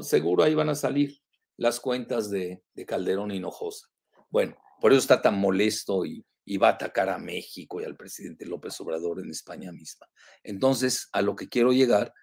[0.00, 1.20] Seguro ahí van a salir
[1.58, 3.88] las cuentas de, Calderón Hinojosa.
[4.30, 6.24] Bueno, por eso está tan molesto y,
[6.56, 10.06] va a atacar a México y al presidente López Obrador en España misma.
[10.42, 12.14] Entonces, a lo que quiero llegar,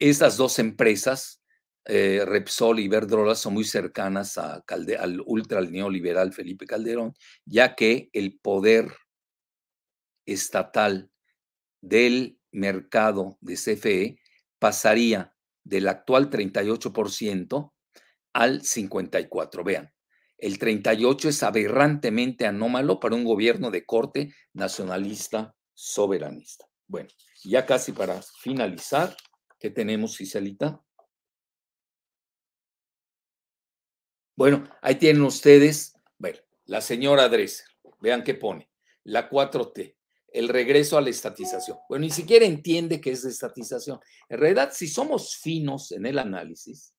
[0.00, 1.40] estas dos empresas,
[1.84, 4.64] eh, Repsol y Verdrola, son muy cercanas a
[4.98, 7.14] al ultra neoliberal Felipe Calderón,
[7.44, 8.92] ya que el poder
[10.26, 11.10] estatal
[11.80, 14.18] del mercado de CFE
[14.58, 15.34] pasaría
[15.64, 17.72] del actual 38%
[18.32, 19.64] al 54%.
[19.64, 19.92] Vean,
[20.38, 26.66] el 38 es aberrantemente anómalo para un gobierno de corte nacionalista soberanista.
[26.86, 27.08] Bueno,
[27.44, 29.16] ya casi para finalizar,
[29.58, 30.82] ¿qué tenemos, Cisalita?
[34.36, 35.94] Bueno, ahí tienen ustedes,
[36.64, 37.66] la señora Dresser,
[38.00, 38.70] vean qué pone,
[39.02, 39.96] la 4T,
[40.32, 41.78] el regreso a la estatización.
[41.88, 43.98] Bueno, ni siquiera entiende qué es la estatización.
[44.28, 46.94] En realidad, si somos finos en el análisis,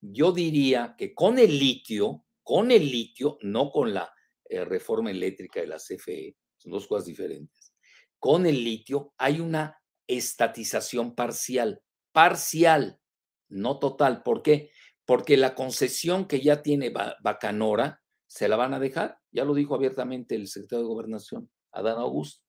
[0.00, 4.12] yo diría que con el litio, con el litio, no con la
[4.48, 7.72] eh, reforma eléctrica de la CFE, son dos cosas diferentes.
[8.18, 13.00] Con el litio hay una estatización parcial, parcial,
[13.48, 14.22] no total.
[14.22, 14.70] ¿Por qué?
[15.04, 19.74] Porque la concesión que ya tiene Bacanora se la van a dejar, ya lo dijo
[19.74, 22.45] abiertamente el secretario de Gobernación, Adán Augusto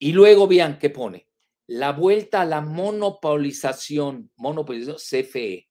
[0.00, 1.28] Y luego vean qué pone.
[1.66, 5.68] La vuelta a la monopolización, monopolización, CFE.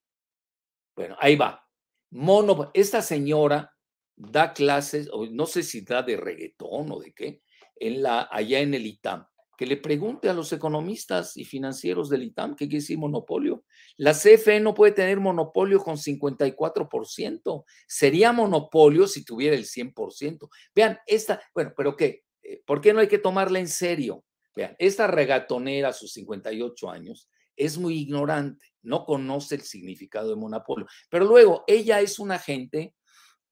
[0.95, 1.67] Bueno, ahí va.
[2.11, 3.75] Mono, esta señora
[4.15, 7.41] da clases, no sé si da de reggaetón o de qué,
[7.75, 9.25] en la, allá en el ITAM.
[9.57, 13.65] Que le pregunte a los economistas y financieros del ITAM qué quiere decir monopolio.
[13.97, 17.63] La CFE no puede tener monopolio con 54%.
[17.87, 20.49] Sería monopolio si tuviera el 100%.
[20.75, 22.23] Vean, esta, bueno, pero ¿qué?
[22.49, 24.25] Eh, ¿Por qué no hay que tomarla en serio?
[24.55, 30.35] Vean, esta regatonera a sus 58 años es muy ignorante, no conoce el significado de
[30.35, 32.95] monopolio, pero luego ella es una gente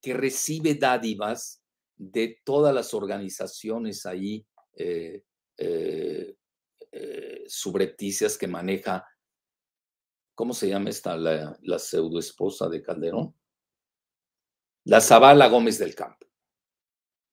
[0.02, 1.62] que recibe dádivas
[1.96, 5.24] de todas las organizaciones ahí eh,
[5.58, 6.36] eh,
[7.48, 9.06] subrepticias que maneja,
[10.34, 13.36] ¿cómo se llama esta, la, la pseudo esposa de Calderón?
[14.86, 16.26] La Zavala Gómez del Campo.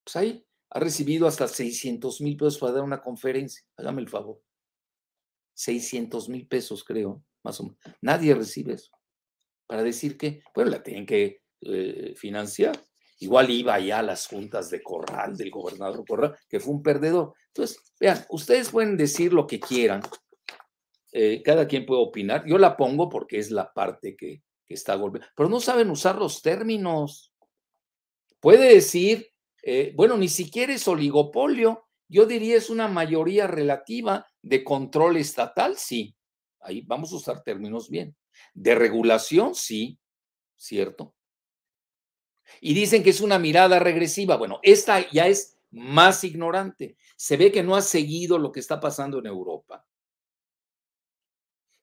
[0.03, 3.65] Pues ahí ha recibido hasta 600 mil pesos para dar una conferencia.
[3.77, 4.41] Hágame el favor.
[5.55, 7.79] 600 mil pesos, creo, más o menos.
[8.01, 8.91] Nadie recibe eso.
[9.67, 12.79] Para decir que, bueno, la tienen que eh, financiar.
[13.21, 17.35] Igual iba ya a las juntas de Corral, del gobernador Corral, que fue un perdedor.
[17.49, 20.03] Entonces, vean, ustedes pueden decir lo que quieran.
[21.13, 22.45] Eh, cada quien puede opinar.
[22.45, 25.29] Yo la pongo porque es la parte que, que está golpeando.
[25.37, 27.33] Pero no saben usar los términos.
[28.41, 29.34] Puede decir
[29.67, 35.77] eh, bueno, ni siquiera es oligopolio, yo diría es una mayoría relativa de control estatal,
[35.79, 36.15] sí.
[36.61, 38.17] Ahí vamos a usar términos bien.
[38.53, 39.99] De regulación, sí,
[40.57, 41.15] cierto.
[42.61, 44.37] Y dicen que es una mirada regresiva.
[44.37, 46.97] Bueno, esta ya es más ignorante.
[47.17, 49.87] Se ve que no ha seguido lo que está pasando en Europa.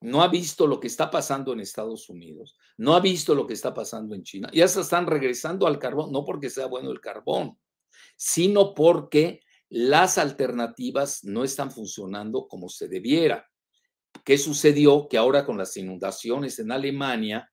[0.01, 2.57] No ha visto lo que está pasando en Estados Unidos.
[2.77, 4.49] No ha visto lo que está pasando en China.
[4.51, 7.57] Ya se están regresando al carbón, no porque sea bueno el carbón,
[8.23, 13.49] sino porque las alternativas no están funcionando como se debiera.
[14.23, 15.07] ¿Qué sucedió?
[15.09, 17.51] Que ahora con las inundaciones en Alemania,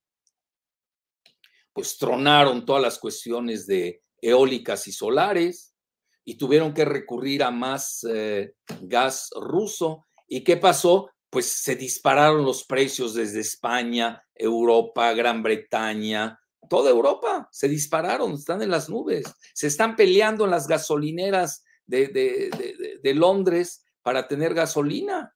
[1.73, 5.75] pues tronaron todas las cuestiones de eólicas y solares
[6.23, 8.53] y tuvieron que recurrir a más eh,
[8.83, 10.07] gas ruso.
[10.27, 11.09] ¿Y qué pasó?
[11.31, 16.39] Pues se dispararon los precios desde España, Europa, Gran Bretaña,
[16.69, 23.13] toda Europa se dispararon, están en las nubes, se están peleando en las gasolineras de,
[23.15, 25.35] Londres para tener gasolina.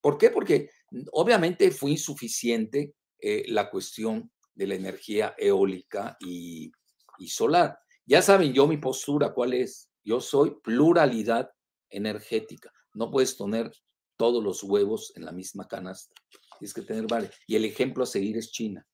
[0.00, 0.30] ¿Por qué?
[0.30, 0.70] Porque
[1.12, 6.72] obviamente fue insuficiente eh, la cuestión de la energía eólica y,
[7.26, 7.78] solar.
[8.06, 9.90] Ya saben yo mi postura, ¿cuál es?
[10.04, 11.50] Yo soy pluralidad
[11.90, 12.72] energética.
[12.94, 13.72] No puedes tener
[14.16, 16.14] todos los huevos en la misma canasta.
[16.58, 17.30] Tienes que tener vale.
[17.46, 18.86] Y el ejemplo a seguir es China.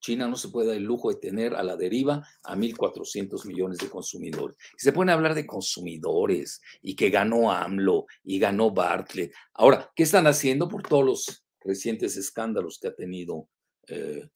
[0.00, 3.78] China no se puede dar el lujo de tener a la deriva a 1.400 millones
[3.78, 4.56] de consumidores.
[4.74, 9.32] Y se pueden hablar de consumidores y que ganó AMLO y ganó Bartlett.
[9.54, 13.48] Ahora, ¿qué están haciendo por todos los recientes escándalos que ha tenido
[13.86, 14.28] eh,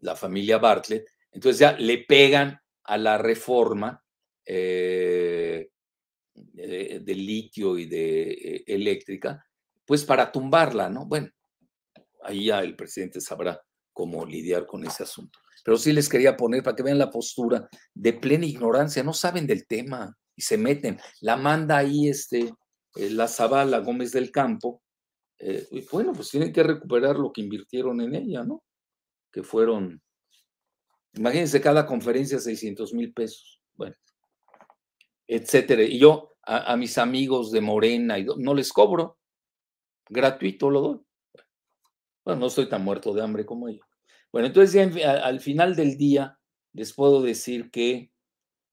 [0.00, 1.06] la familia Bartlett?
[1.32, 4.02] Entonces ya le pegan a la reforma
[4.44, 5.68] eh,
[6.34, 9.44] de, litio y de eh, eléctrica,
[9.84, 11.06] pues para tumbarla, ¿no?
[11.06, 11.28] Bueno,
[12.22, 13.60] ahí ya el presidente sabrá
[14.00, 15.38] cómo lidiar con ese asunto.
[15.62, 19.46] Pero sí les quería poner para que vean la postura de plena ignorancia, no saben
[19.46, 20.98] del tema y se meten.
[21.20, 22.50] La manda ahí este,
[22.94, 24.82] eh, la Zavala Gómez del Campo.
[25.38, 28.64] Eh, y bueno, pues tienen que recuperar lo que invirtieron en ella, ¿no?
[29.30, 30.00] Que fueron,
[31.12, 33.96] imagínense, cada conferencia 600 mil pesos, bueno,
[35.26, 35.82] etcétera.
[35.82, 39.18] Y yo a, mis amigos de Morena y no les cobro,
[40.08, 41.00] gratuito lo doy.
[42.24, 43.89] Bueno, no estoy tan muerto de hambre como ellos.
[44.32, 46.38] Bueno, entonces al final del día
[46.72, 48.12] les puedo decir que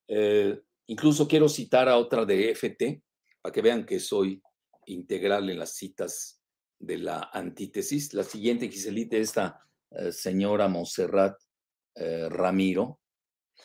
[0.07, 3.01] eh, incluso quiero citar a otra de FT
[3.41, 4.41] para que vean que soy
[4.85, 6.41] integral en las citas
[6.79, 8.13] de la antítesis.
[8.13, 9.59] La siguiente, Giselite, esta
[9.91, 11.37] eh, señora Monserrat
[11.95, 12.99] eh, Ramiro.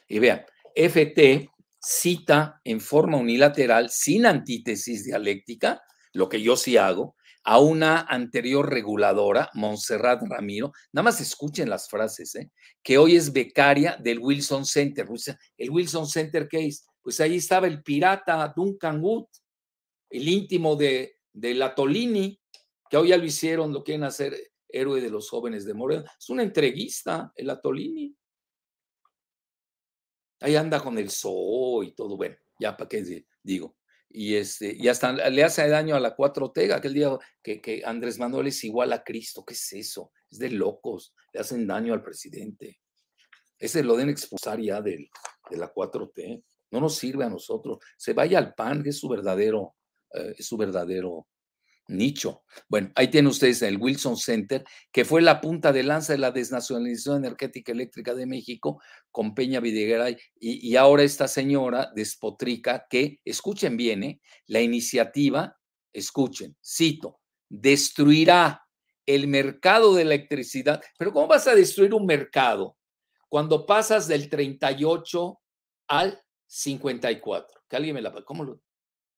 [0.08, 5.82] Y vean, FT cita en forma unilateral, sin antítesis dialéctica,
[6.12, 11.88] lo que yo sí hago, a una anterior reguladora, Montserrat Ramiro, nada más escuchen las
[11.88, 12.50] frases, ¿eh?
[12.82, 15.08] que hoy es becaria del Wilson Center.
[15.56, 19.26] El Wilson Center Case, pues ahí estaba el pirata Duncan Wood,
[20.10, 22.38] el íntimo de, de la Tolini,
[22.88, 24.36] que hoy ya lo hicieron, lo quieren hacer
[24.68, 26.04] héroe de los jóvenes de Moreno.
[26.18, 28.14] Es una entreguista, el Atolini.
[30.40, 32.16] Ahí anda con el zoo y todo.
[32.16, 33.76] Bueno, ya para qué digo
[34.12, 38.18] y, este, y hasta le hace daño a la 4T, aquel día que, que, Andrés
[38.18, 40.12] Manuel es igual a Cristo, ¿qué es eso?
[40.30, 42.80] Es de locos, le hacen daño al presidente.
[43.58, 45.08] Ese lo deben expulsar ya de,
[45.50, 47.78] de la 4T, no nos sirve a nosotros.
[47.96, 49.74] Se vaya al PAN, que es su verdadero
[50.12, 51.26] eh, es su verdadero
[51.92, 52.42] nicho.
[52.68, 56.30] Bueno, ahí tienen ustedes el Wilson Center, que fue la punta de lanza de la
[56.30, 58.80] desnacionalización energética eléctrica de México
[59.10, 60.16] con Peña Videgaray.
[60.38, 64.20] Y, ahora esta señora despotrica que, escuchen bien, ¿eh?
[64.46, 65.58] la iniciativa,
[65.92, 68.66] escuchen, cito, destruirá
[69.06, 70.82] el mercado de electricidad.
[70.98, 72.76] Pero ¿cómo vas a destruir un mercado
[73.28, 75.40] cuando pasas del 38
[75.88, 77.62] al 54?
[77.68, 78.12] Que alguien me la...
[78.24, 78.60] ¿Cómo lo,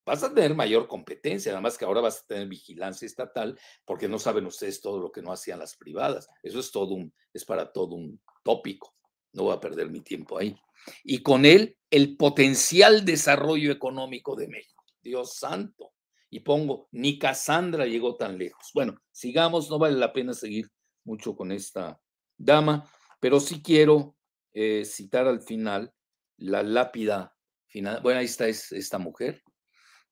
[0.05, 4.09] vas a tener mayor competencia, nada más que ahora vas a tener vigilancia estatal, porque
[4.09, 6.29] no saben ustedes todo lo que no hacían las privadas.
[6.43, 8.95] Eso es todo un, es para todo un tópico.
[9.33, 10.57] No voy a perder mi tiempo ahí.
[11.03, 14.85] Y con él, el potencial desarrollo económico de México.
[15.03, 15.93] Dios santo.
[16.31, 18.71] Y pongo, ni Cassandra llegó tan lejos.
[18.75, 20.69] Bueno, sigamos, no vale la pena seguir
[21.05, 22.01] mucho con esta
[22.37, 22.91] dama,
[23.21, 24.17] pero sí quiero
[24.53, 25.93] eh, citar al final
[26.39, 27.37] la lápida
[27.67, 28.01] final.
[28.03, 29.43] Bueno, ahí está esta mujer,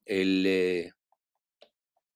[0.04, 0.92] el, eh,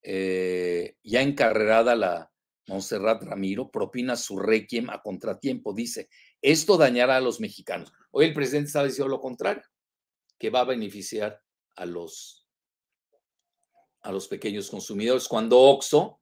[0.02, 2.32] eh, ya encarrerada la
[2.68, 5.72] Montserrat Ramiro, propina su requiem a contratiempo.
[5.72, 6.08] Dice,
[6.42, 7.92] esto dañará a los mexicanos.
[8.10, 9.62] Hoy el presidente está diciendo lo contrario,
[10.38, 11.40] que va a beneficiar
[11.76, 12.48] a los,
[14.02, 15.28] a los pequeños consumidores.
[15.28, 16.20] Cuando OXO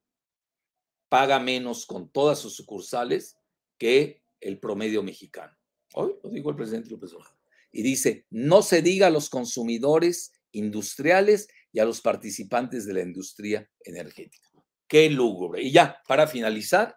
[1.09, 3.39] paga menos con todas sus sucursales
[3.79, 5.57] que el promedio mexicano.
[5.95, 7.39] Hoy lo dijo el presidente López Obrador.
[7.73, 13.03] Y dice, no se diga a los consumidores industriales y a los participantes de la
[13.03, 14.49] industria energética.
[14.89, 15.63] Qué lúgubre.
[15.63, 16.97] Y ya, para finalizar,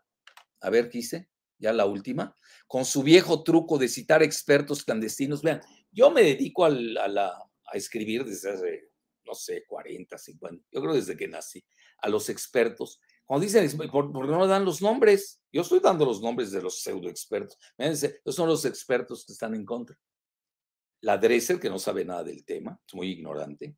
[0.62, 2.36] a ver qué hice, ya la última,
[2.68, 5.41] con su viejo truco de citar expertos clandestinos.
[5.41, 8.91] Vean, yo me dedico a, a escribir desde hace,
[9.26, 11.64] no sé, 40, 50, yo creo desde que nací,
[11.99, 12.99] a los expertos.
[13.26, 15.41] Cuando dicen, ¿por, qué no dan los nombres?
[15.51, 17.58] Yo estoy dando los nombres de los pseudo expertos.
[18.28, 19.97] Son los expertos que están en contra
[21.02, 23.76] la Dresser, que no sabe nada del tema, es muy ignorante.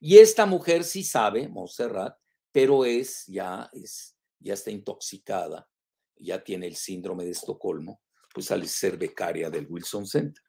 [0.00, 2.16] Y esta mujer sí sabe, Montserrat,
[2.52, 5.68] pero es ya, es, ya está intoxicada,
[6.16, 8.00] ya tiene el síndrome de Estocolmo,
[8.32, 10.42] pues al ser becaria del Wilson Center.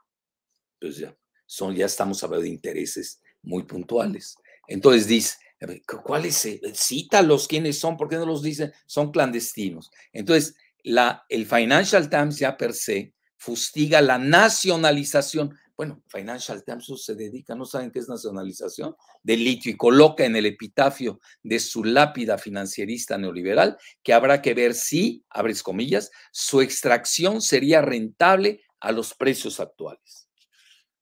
[0.80, 4.36] Pues ya, son, ya estamos hablando de intereses muy puntuales.
[4.68, 5.38] Entonces dice,
[6.04, 6.60] ¿cuáles?
[6.74, 8.74] Cítalos, quiénes son, ¿por qué no los dicen?
[8.86, 9.92] Son clandestinos.
[10.12, 15.58] Entonces, la, el Financial Times ya per se fustiga la nacionalización.
[15.78, 18.96] Bueno, Financial Times se dedica, ¿no saben qué es nacionalización?
[19.24, 24.54] De litio y coloca en el epitafio de su lápida financierista neoliberal que habrá que
[24.54, 30.30] ver si, abres comillas, su extracción sería rentable a los precios actuales.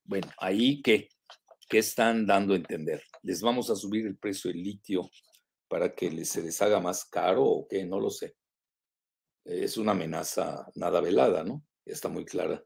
[0.02, 1.08] Bueno, ahí qué,
[1.68, 3.04] qué están dando a entender.
[3.22, 5.08] ¿Les vamos a subir el precio del litio
[5.68, 7.84] para que se les haga más caro o qué?
[7.84, 8.34] No lo sé.
[9.44, 11.64] Es una amenaza nada velada, ¿no?
[11.84, 12.64] Está muy clara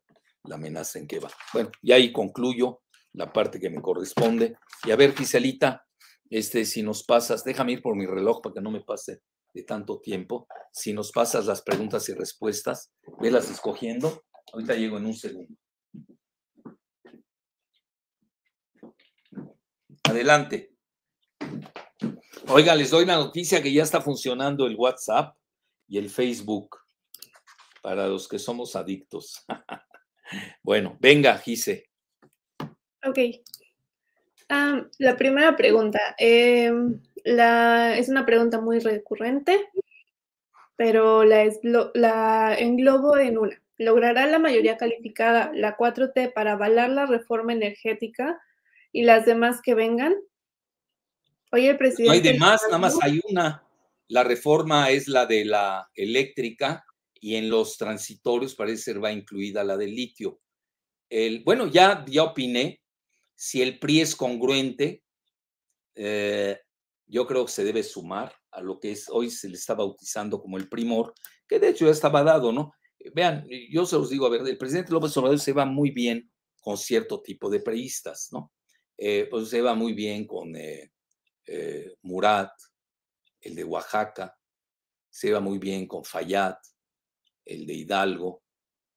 [0.48, 1.30] la amenaza en que va.
[1.52, 2.82] Bueno, y ahí concluyo
[3.12, 4.56] la parte que me corresponde.
[4.84, 5.84] Y a ver, Giselita,
[6.30, 9.22] este, si nos pasas, déjame ir por mi reloj para que no me pase
[9.54, 10.46] de tanto tiempo.
[10.72, 14.24] Si nos pasas las preguntas y respuestas, velas escogiendo.
[14.52, 15.54] Ahorita llego en un segundo.
[20.04, 20.74] Adelante.
[22.48, 25.36] Oiga, les doy la noticia que ya está funcionando el WhatsApp
[25.86, 26.78] y el Facebook
[27.82, 29.44] para los que somos adictos.
[30.62, 31.88] Bueno, venga, Gise.
[33.04, 33.18] Ok.
[34.98, 36.14] la primera pregunta.
[36.18, 39.68] Em, es una pregunta muy recurrente,
[40.76, 41.44] pero la,
[41.94, 43.62] la englobo en una.
[43.78, 48.40] ¿Logrará la mayoría calificada la 4T para avalar la reforma energética
[48.90, 50.16] y las demás que vengan?
[51.52, 52.08] Oye, el presidente.
[52.08, 53.62] No hay demás, nada más hay una.
[54.08, 56.84] La reforma es la de la eléctrica
[57.20, 60.40] y en los transitorios parece ser va incluida la del litio.
[61.08, 62.80] El, bueno, ya, ya opiné,
[63.34, 65.02] si el PRI es congruente,
[65.94, 66.58] eh,
[67.06, 70.40] yo creo que se debe sumar a lo que es hoy se le está bautizando
[70.40, 71.14] como el primor,
[71.46, 72.72] que de hecho ya estaba dado, ¿no?
[73.14, 76.30] Vean, yo se los digo, a ver, el presidente López Obrador se va muy bien
[76.60, 78.52] con cierto tipo de priistas, ¿no?
[78.96, 80.90] Eh, pues se va muy bien con eh,
[82.02, 82.50] Murat,
[83.40, 84.36] el de Oaxaca,
[85.08, 86.56] se va muy bien con Fayad,
[87.48, 88.42] el de Hidalgo,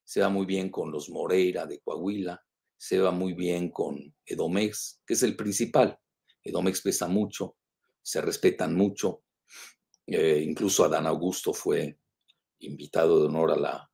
[0.04, 2.44] se va muy bien con los Moreira de Coahuila,
[2.78, 5.98] se va muy bien con Edomex, que es el principal.
[6.44, 7.58] Edomex pesa mucho,
[8.02, 9.24] se respetan mucho.
[10.06, 12.00] Eh, incluso Adán Augusto fue
[12.60, 13.92] invitado de honor a la,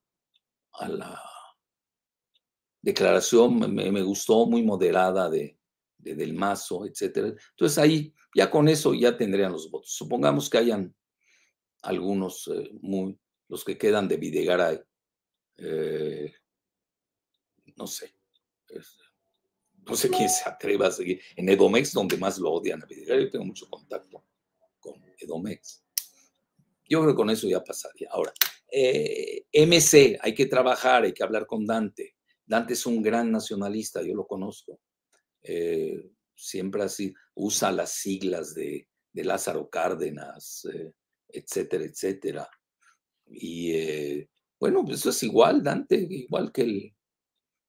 [0.73, 1.21] a la
[2.81, 5.59] declaración, me, gustó, muy moderada de,
[5.97, 7.37] Del Mazo, etc.
[7.51, 9.91] Entonces ahí, ya con eso ya tendrían los votos.
[9.91, 10.95] Supongamos que hayan
[11.81, 14.79] algunos eh, muy, los que quedan de Videgaray,
[15.57, 16.33] eh,
[17.75, 18.13] no sé,
[19.85, 21.21] No sé quién se atreva a seguir.
[21.35, 24.23] En Edomex, donde más lo odian a Videgaray, yo tengo mucho contacto
[24.79, 25.83] con Edomex.
[26.89, 28.09] Yo creo que con eso ya pasaría.
[28.11, 28.33] Ahora,
[28.69, 32.15] eh, MC, hay que trabajar, hay que hablar con Dante.
[32.45, 34.79] Dante es un gran nacionalista, yo lo conozco.
[35.41, 40.93] Eh, siempre así, usa las siglas de, Lázaro Cárdenas, eh,
[41.27, 42.47] etcétera, etcétera.
[43.29, 44.25] Y
[44.59, 46.95] bueno, pues eso es igual, Dante, igual que el,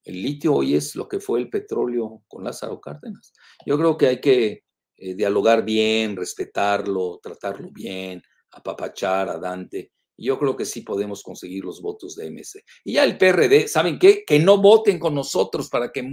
[0.05, 3.33] el litio hoy es lo que fue el petróleo con Lázaro Cárdenas.
[3.67, 4.65] Yo creo que hay que
[4.97, 9.93] dialogar bien, respetarlo, tratarlo bien, apapachar a Dante.
[10.17, 12.65] Yo creo que sí podemos conseguir los votos de MC.
[12.85, 14.25] Y ya el PRD, ¿saben qué?
[14.27, 16.09] Que no voten con nosotros para que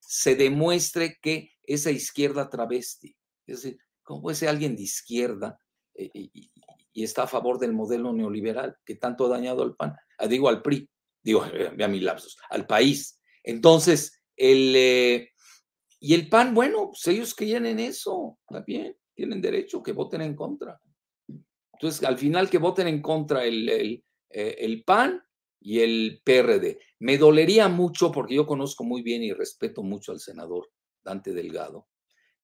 [0.00, 3.14] se demuestre que esa izquierda travesti.
[3.46, 5.60] Es decir, ¿cómo puede ser alguien de izquierda
[5.94, 6.10] eh,
[6.94, 9.94] está a favor del modelo neoliberal que tanto ha dañado al PAN?
[10.18, 10.88] Ah, digo al PRI,
[11.22, 11.44] digo,
[11.76, 13.20] vea mis lapsos, al país.
[13.42, 15.30] Entonces, el, eh,
[16.00, 20.34] y el PAN, bueno, pues ellos creen en eso, también tienen derecho que voten en
[20.34, 20.80] contra.
[21.74, 25.22] Entonces, al final que voten en contra el, el, eh, el, PAN
[25.60, 26.78] y el PRD.
[27.00, 30.70] Me dolería mucho, porque yo conozco muy bien y respeto mucho al senador
[31.02, 31.88] Dante Delgado,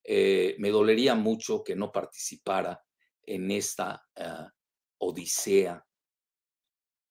[0.04, 2.82] eh, me dolería mucho que no participara
[3.26, 4.50] en esta ah,
[4.98, 5.84] odisea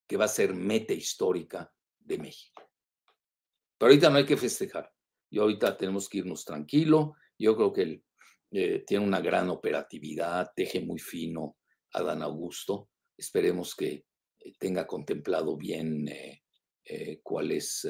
[0.08, 2.64] que va a ser meta histórica de México.
[3.78, 4.92] Pero ahorita no hay que festejar.
[5.30, 7.16] Yo ahorita tenemos que irnos tranquilo.
[7.38, 8.06] Yo creo que él
[8.52, 11.58] eh, tiene una gran operatividad, teje muy fino,
[11.94, 12.90] Adán Augusto.
[13.18, 14.06] Esperemos que
[14.40, 17.88] eh, tenga contemplado bien eh, cuál es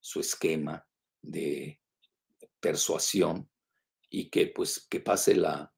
[0.00, 0.84] su esquema
[1.22, 1.80] de
[2.60, 3.48] persuasión
[4.10, 5.72] y que pues que pase la,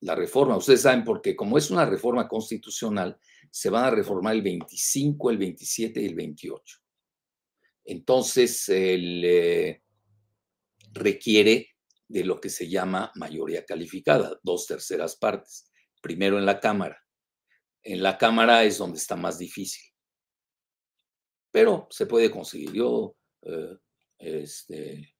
[0.00, 0.56] la reforma.
[0.56, 3.18] Ustedes saben, porque como es una reforma constitucional,
[3.50, 6.78] se van a reformar el 25, el 27 y el 28.
[7.84, 9.80] Entonces, él
[10.92, 11.70] requiere
[12.06, 15.68] de lo que se llama mayoría calificada, dos terceras partes
[16.00, 17.04] primero en la cámara.
[17.82, 19.84] En la cámara es donde está más difícil.
[21.50, 22.72] Pero se puede conseguir.
[22.72, 23.76] Yo eh,
[24.18, 25.16] este,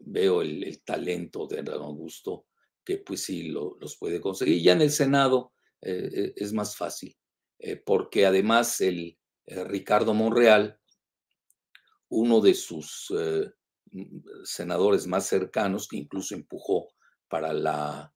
[0.00, 2.46] veo el, talento de Hernán Augusto,
[2.88, 4.62] que pues sí los puede conseguir.
[4.62, 7.14] Ya en el Senado eh, eh, es más fácil,
[7.84, 10.80] porque además el Ricardo Monreal,
[12.08, 13.12] uno de sus
[14.44, 16.88] senadores más cercanos, que incluso empujó
[17.28, 18.12] para la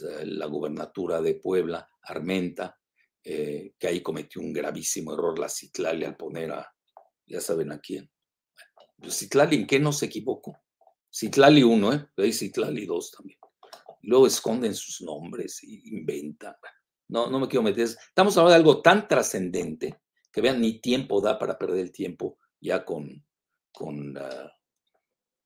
[0.00, 2.78] eh, la gubernatura de Puebla, Armenta,
[3.22, 6.74] eh, que ahí cometió un gravísimo error la Citlali al poner a,
[7.26, 8.10] ya saben a quién.
[8.96, 10.58] Bueno, Citlali, ¿en qué no se equivocó?
[11.10, 12.32] Citlali 1, ¿eh?
[12.32, 13.38] Citlali 2 también.
[14.02, 16.54] Luego esconden sus nombres y inventan.
[17.08, 17.84] No, no me quiero meter.
[17.84, 22.38] Estamos hablando de algo tan trascendente que vean, ni tiempo da para perder el tiempo
[22.60, 23.24] ya con,
[23.72, 24.52] con, ah,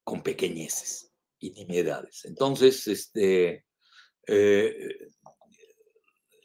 [0.04, 2.24] con pequeñeces y nimiedades.
[2.24, 3.66] Entonces, este,
[4.26, 4.88] eh,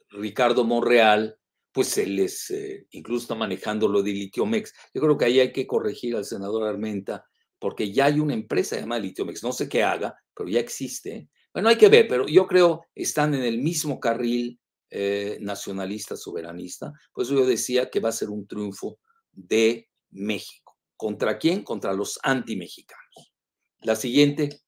[0.10, 1.38] Ricardo Monreal,
[1.72, 4.74] pues él es, eh, incluso está manejando lo de Litiomex.
[4.94, 7.26] Yo creo que ahí hay que corregir al senador Armenta,
[7.60, 11.30] porque ya hay una empresa llamada Litiomex, no sé qué haga, pero ya existe.
[11.58, 14.60] Bueno, hay que ver, pero yo creo están en el mismo carril
[14.92, 16.94] eh, nacionalista, soberanista.
[17.12, 19.00] Por eso yo decía que va a ser un triunfo
[19.32, 20.78] de México.
[20.96, 21.64] ¿Contra quién?
[21.64, 23.34] Contra los anti-mexicanos.
[23.82, 24.62] La siguiente.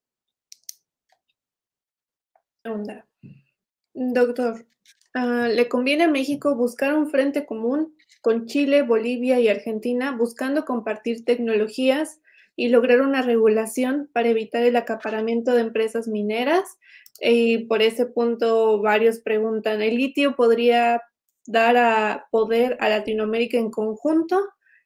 [3.94, 4.66] Doctor,
[5.14, 10.66] ah, ¿le conviene a México buscar un frente común con Chile, Bolivia y Argentina, buscando
[10.66, 12.20] compartir tecnologías
[12.60, 16.78] y lograr una regulación para evitar el acaparamiento de empresas mineras?
[17.22, 21.02] Y por ese punto varios preguntan, ¿el litio podría
[21.46, 24.42] dar a poder a Latinoamérica en conjunto?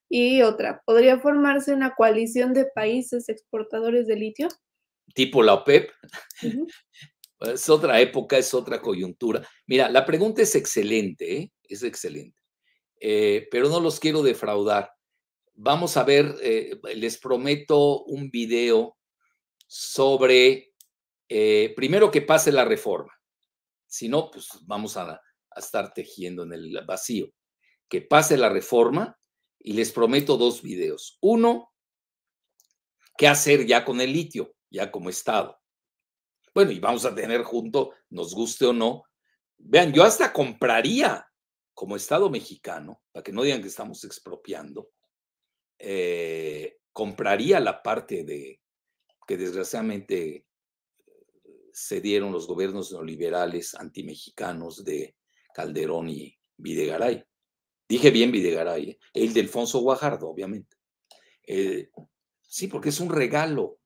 [0.07, 4.49] Y otra, ¿podría formarse una coalición de países exportadores de litio?
[5.15, 5.89] Tipo la OPEP.
[7.39, 9.45] Es otra época, es otra coyuntura.
[9.67, 11.51] Mira, la pregunta es excelente, ¿eh?
[11.63, 12.39] es excelente,
[13.01, 14.93] eh, pero no los quiero defraudar.
[15.55, 18.97] Vamos a ver, eh, les prometo un video
[19.67, 20.73] sobre,
[21.75, 23.11] primero que pase la reforma,
[23.87, 27.29] si no, pues vamos a, a estar tejiendo en el vacío.
[27.87, 29.17] Que pase la reforma
[29.59, 31.17] y les prometo dos videos.
[31.21, 31.71] Uno,
[33.17, 35.63] qué hacer ya con el litio, ya como Estado
[36.53, 39.03] bueno, y vamos a tener junto, nos guste o no.
[39.57, 41.25] Vean, yo hasta compraría
[41.73, 44.89] como Estado mexicano, para que no digan que estamos expropiando,
[45.79, 48.61] eh, compraría la parte de
[49.27, 50.45] que desgraciadamente
[51.71, 55.15] se dieron los gobiernos neoliberales antimexicanos de
[55.53, 57.23] Calderón y Videgaray.
[57.87, 58.99] Dije bien Videgaray, ¿eh?
[59.13, 60.77] el de Alfonso Guajardo, obviamente.
[61.45, 61.89] Eh,
[62.41, 63.79] sí, porque es un regalo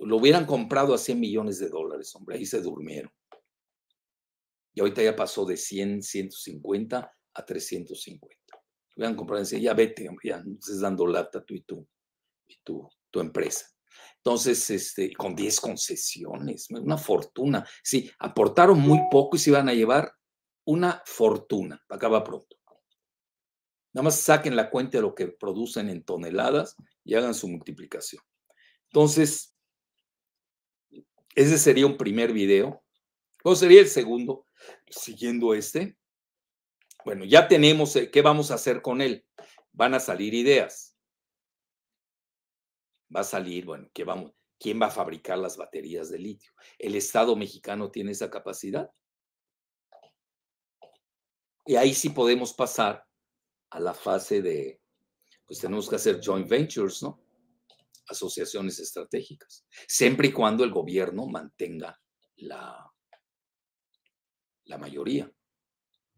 [0.00, 3.12] lo hubieran comprado a 100 millones de dólares, hombre, ahí se durmieron.
[4.72, 8.36] Y ahorita ya pasó de 100, 150 a 350.
[9.00, 11.88] Hubieran comprado y ya vete, hombre, ya no estés dando lata tú y tú,
[12.46, 13.66] y tu, tu empresa.
[14.18, 17.66] Entonces, este, con 10 concesiones, una fortuna.
[17.82, 20.12] Sí, aportaron muy poco y se iban a llevar
[20.66, 21.82] una fortuna.
[21.88, 22.58] Acaba pronto.
[23.94, 28.22] Nada más saquen la cuenta de lo que producen en toneladas y hagan su multiplicación.
[28.90, 29.56] Entonces,
[31.34, 32.84] ese sería un primer video.
[33.42, 34.44] ¿Cuál sería el segundo?
[34.90, 35.96] Siguiendo este.
[37.04, 39.24] Bueno, ya tenemos eh, qué vamos a hacer con él.
[39.72, 40.96] Van a salir ideas.
[43.14, 46.52] Va a salir, bueno, ¿qué vamos, ¿quién va a fabricar las baterías de litio?
[46.78, 48.90] ¿El Estado mexicano tiene esa capacidad?
[51.66, 53.04] Y ahí sí podemos pasar
[53.70, 54.80] a la fase de,
[55.46, 57.20] pues tenemos que hacer joint ventures, ¿no?
[58.08, 62.00] Asociaciones estratégicas, siempre y cuando el gobierno mantenga
[62.36, 62.92] la,
[64.64, 65.30] la mayoría.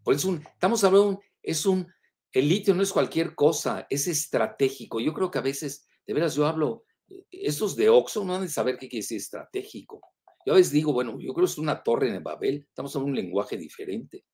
[0.05, 1.87] Pues estamos hablando, es un,
[2.33, 5.01] el litio no es cualquier cosa, es estratégico.
[5.01, 8.43] Yo creo que a veces, de veras, yo hablo, eh, esos de Oxxo no han
[8.43, 10.01] de saber qué quiere decir estratégico.
[10.45, 13.11] Yo a veces digo, bueno, yo creo que es una torre en Babel, estamos hablando
[13.11, 14.25] un lenguaje diferente.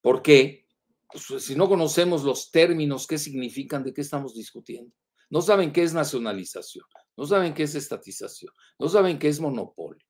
[0.00, 0.66] ¿Por qué?
[1.10, 4.92] Pues, si no conocemos los términos, qué significan, de qué estamos discutiendo.
[5.30, 6.84] No saben qué es nacionalización,
[7.16, 10.04] no saben qué es estatización, no saben qué es monopolio.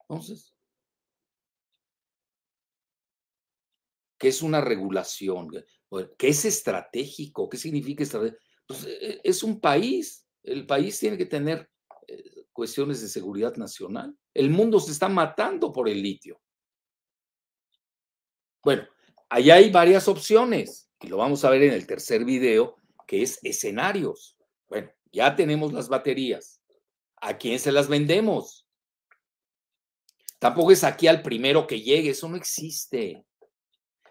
[0.00, 0.54] Entonces,
[4.18, 5.48] ¿qué es una regulación?
[6.18, 7.48] ¿Qué es estratégico?
[7.48, 8.42] ¿Qué significa estratégico?
[8.66, 10.26] Pues e, e, es un país.
[10.42, 11.70] El país tiene que tener
[12.06, 14.14] eh, cuestiones de seguridad nacional.
[14.34, 16.40] El mundo se está matando por el litio.
[18.62, 18.86] Bueno,
[19.30, 23.38] Ahí hay varias opciones y lo vamos a ver en el tercer video, que es
[23.42, 24.36] escenarios.
[24.68, 26.62] Bueno, ya tenemos las baterías.
[27.16, 28.66] ¿A quién se las vendemos?
[30.38, 33.24] Tampoco es aquí al primero que llegue, eso no existe.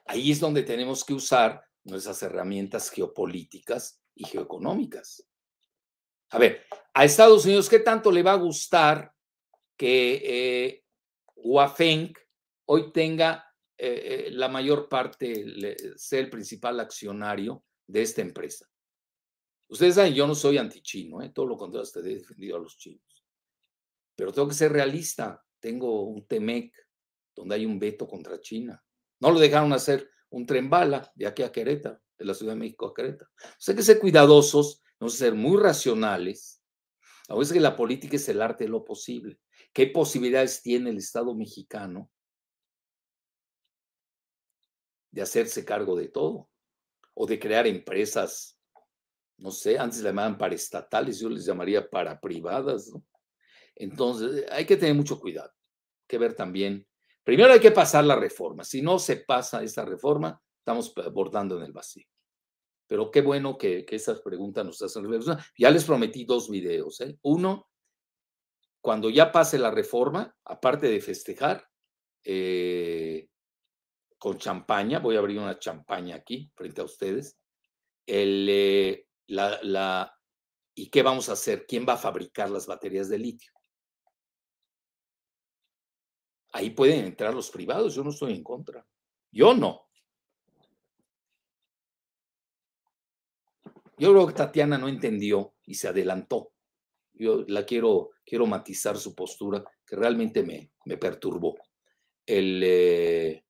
[0.07, 5.27] Ahí es donde tenemos que usar nuestras herramientas geopolíticas y geoeconómicas.
[6.29, 9.13] A ver, a Estados Unidos, ¿qué tanto le va a gustar
[9.77, 10.83] que eh,
[12.65, 13.47] hoy tenga
[13.79, 15.45] eh, eh, la mayor parte
[15.97, 18.67] sea el principal accionario de esta empresa.
[19.69, 21.29] Ustedes saben, yo no soy antichino, ¿eh?
[21.29, 23.23] todo lo contrario, usted he defendido a los chinos.
[24.15, 25.43] Pero tengo que ser realista.
[25.59, 26.73] Tengo un TEMEC
[27.35, 28.83] donde hay un veto contra China.
[29.19, 32.59] No lo dejaron hacer un tren bala de aquí a Querétaro, de la Ciudad de
[32.59, 33.31] México a Querétaro.
[33.43, 36.61] O hay que ser cuidadosos, no ser muy racionales.
[37.29, 39.39] A veces que la política es el arte de lo posible.
[39.73, 42.09] ¿Qué posibilidades tiene el Estado mexicano
[45.11, 46.49] de hacerse cargo de todo
[47.15, 48.59] o de crear empresas,
[49.37, 52.91] no sé, antes le llamaban para estatales, yo les llamaría para privadas.
[53.75, 56.87] Entonces, hay que tener mucho cuidado, hay que ver también.
[57.27, 58.63] Primero hay que pasar la reforma.
[58.63, 62.07] Si no se pasa esta reforma, estamos bordando en el vacío.
[62.87, 65.05] Pero qué bueno que, esas preguntas nos hacen.
[65.57, 67.01] Ya les prometí dos videos.
[67.01, 67.19] ¿eh?
[67.23, 67.67] Uno,
[68.79, 71.67] cuando ya pase la reforma, aparte de festejar,
[72.23, 73.27] eh,
[74.17, 77.37] con champaña, voy a abrir una champaña aquí frente a ustedes,
[78.05, 79.05] eh,
[80.75, 81.65] ¿y qué vamos a hacer?
[81.67, 83.56] ¿Quién va a fabricar las baterías de litio?
[86.57, 88.83] Ahí pueden entrar los privados, yo no estoy en contra.
[89.31, 89.87] Yo no.
[93.95, 96.53] Yo creo que Tatiana no entendió y se adelantó.
[97.13, 101.59] Yo la quiero, quiero matizar su postura, que realmente me, me perturbó.
[102.25, 103.45] El, eh,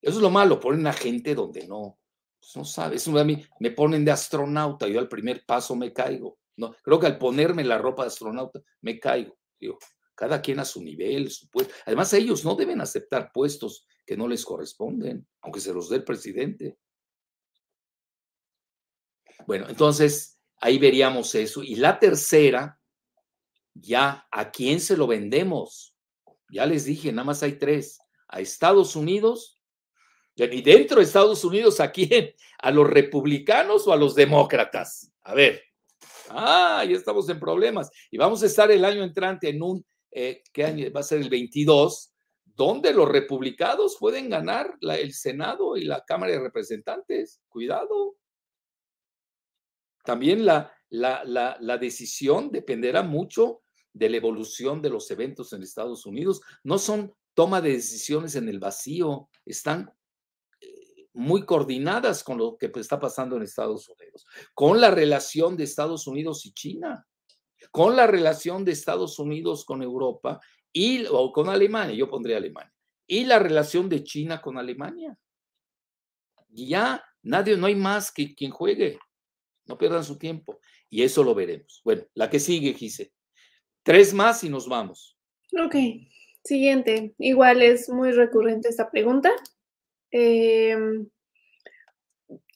[0.00, 1.98] eso es lo malo, ponen a gente donde no,
[2.40, 3.06] pues no sabes.
[3.08, 6.38] A mí me ponen de astronauta, yo al primer paso me caigo.
[6.56, 9.36] No, creo que al ponerme la ropa de astronauta me caigo.
[9.60, 9.78] Digo,
[10.18, 11.72] cada quien a su nivel, su puesto.
[11.86, 16.04] Además, ellos no deben aceptar puestos que no les corresponden, aunque se los dé el
[16.04, 16.76] presidente.
[19.46, 21.62] Bueno, entonces ahí veríamos eso.
[21.62, 22.80] Y la tercera,
[23.74, 25.94] ya, ¿a quién se lo vendemos?
[26.50, 28.00] Ya les dije, nada más hay tres.
[28.26, 29.62] A Estados Unidos,
[30.34, 32.34] y dentro de Estados Unidos, ¿a quién?
[32.58, 35.12] ¿A los republicanos o a los demócratas?
[35.22, 35.62] A ver.
[36.28, 37.88] Ah, ya estamos en problemas.
[38.10, 39.86] Y vamos a estar el año entrante en un,
[40.20, 40.90] eh, ¿qué año?
[40.90, 42.12] Va a ser el 22,
[42.44, 47.40] donde los republicanos pueden ganar el Senado y la Cámara de Representantes.
[47.48, 48.16] Cuidado.
[50.02, 53.62] También la, la, la, decisión dependerá mucho
[53.92, 56.40] de la evolución de los eventos en Estados Unidos.
[56.64, 59.92] No son toma de decisiones en el vacío, están
[60.60, 65.62] muy, muy coordinadas con lo que está pasando en Estados Unidos, con la relación de
[65.62, 67.06] Estados Unidos y China,
[67.70, 70.40] con la relación de Estados Unidos con Europa
[70.72, 72.72] y o con Alemania, yo pondría Alemania,
[73.06, 75.18] y la relación de China con Alemania.
[76.50, 78.98] Y ya nadie, no hay más que quien juegue.
[79.66, 80.58] No pierdan su tiempo.
[80.90, 81.80] Y eso lo veremos.
[81.84, 83.12] Bueno, la que sigue, Gise.
[83.82, 85.16] Tres más y nos vamos.
[85.64, 85.74] Ok.
[86.44, 87.14] Siguiente.
[87.18, 89.30] Igual es muy recurrente esta pregunta.
[90.10, 91.08] Em,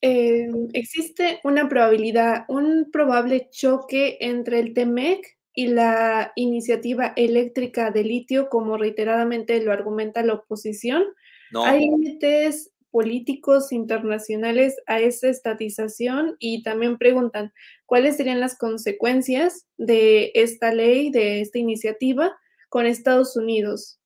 [0.03, 8.05] em, existe una probabilidad, un probable choque entre el TEMEC y la iniciativa eléctrica de
[8.05, 11.05] litio, como reiteradamente lo argumenta la oposición.
[11.50, 11.64] No.
[11.64, 17.53] Hay límites políticos internacionales a esa estatización y también preguntan
[17.86, 22.36] cuáles serían las consecuencias de esta ley, de esta iniciativa
[22.68, 23.98] con Estados Unidos.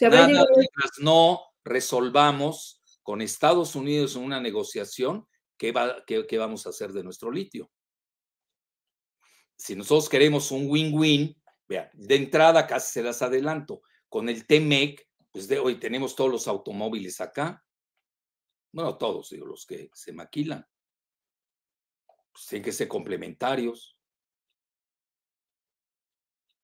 [0.00, 5.26] Nada, mientras no resolvamos con Estados Unidos una negociación,
[5.62, 7.70] ¿qué, va, qué, vamos a hacer de nuestro litio?
[9.54, 15.08] Si nosotros queremos un win-win, vean, de entrada casi se las adelanto, con el TMEC,
[15.30, 17.64] pues de hoy tenemos todos los automóviles acá,
[18.72, 20.66] bueno, todos, digo, los que se maquilan.
[22.32, 23.96] Pues tienen que ser complementarios.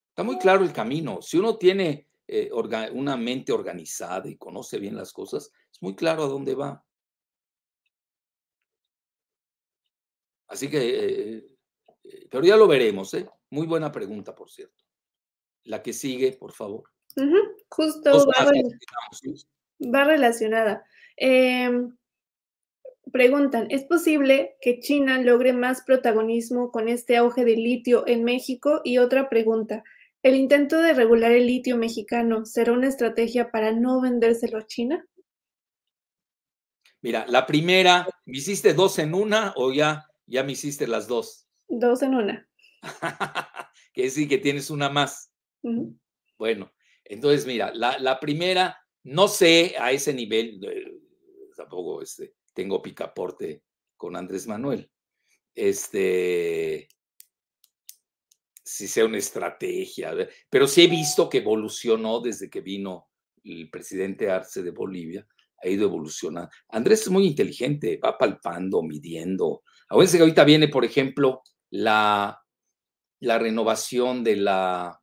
[0.08, 1.22] Está muy claro el camino.
[1.22, 2.50] Si uno tiene eh,
[2.92, 6.84] una mente organizada y conoce bien las cosas, es muy claro a dónde va.
[10.48, 11.46] Así que, eh,
[12.04, 13.28] eh, pero ya lo veremos, ¿eh?
[13.50, 14.84] Muy buena pregunta, por cierto.
[15.64, 16.84] La que sigue, por favor.
[17.68, 18.26] Justo
[19.80, 20.84] va, relacionada.
[21.16, 21.96] Em,
[23.12, 28.80] preguntan, ¿es posible que China logre más protagonismo con este auge de litio en México?
[28.84, 29.84] Y otra pregunta,
[30.22, 35.06] ¿el intento de regular el litio mexicano será una estrategia para no vendérselo a China?
[37.00, 41.48] Mira, la primera, ¿me hiciste dos en una o ya, ya me hiciste las dos?
[41.66, 42.48] Dos en una.
[43.92, 45.32] Quiere decir que tienes una más.
[46.38, 46.72] Bueno,
[47.04, 50.60] entonces mira, la, la, primera, no sé a ese nivel,
[51.56, 53.64] tampoco este, tengo picaporte
[53.96, 54.90] con Andrés Manuel.
[55.54, 56.88] Este,
[58.62, 60.14] si sea una estrategia,
[60.48, 63.08] pero sí he visto que evolucionó desde que vino
[63.42, 65.26] el presidente Arce de Bolivia,
[65.62, 66.50] ha ido evolucionando.
[66.68, 69.62] Andrés es muy inteligente, va palpando, midiendo.
[69.88, 72.42] Acuérdense que ahorita viene, por ejemplo, la,
[73.20, 75.00] la renovación de la,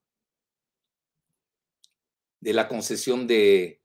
[2.39, 3.81] de la concesión de,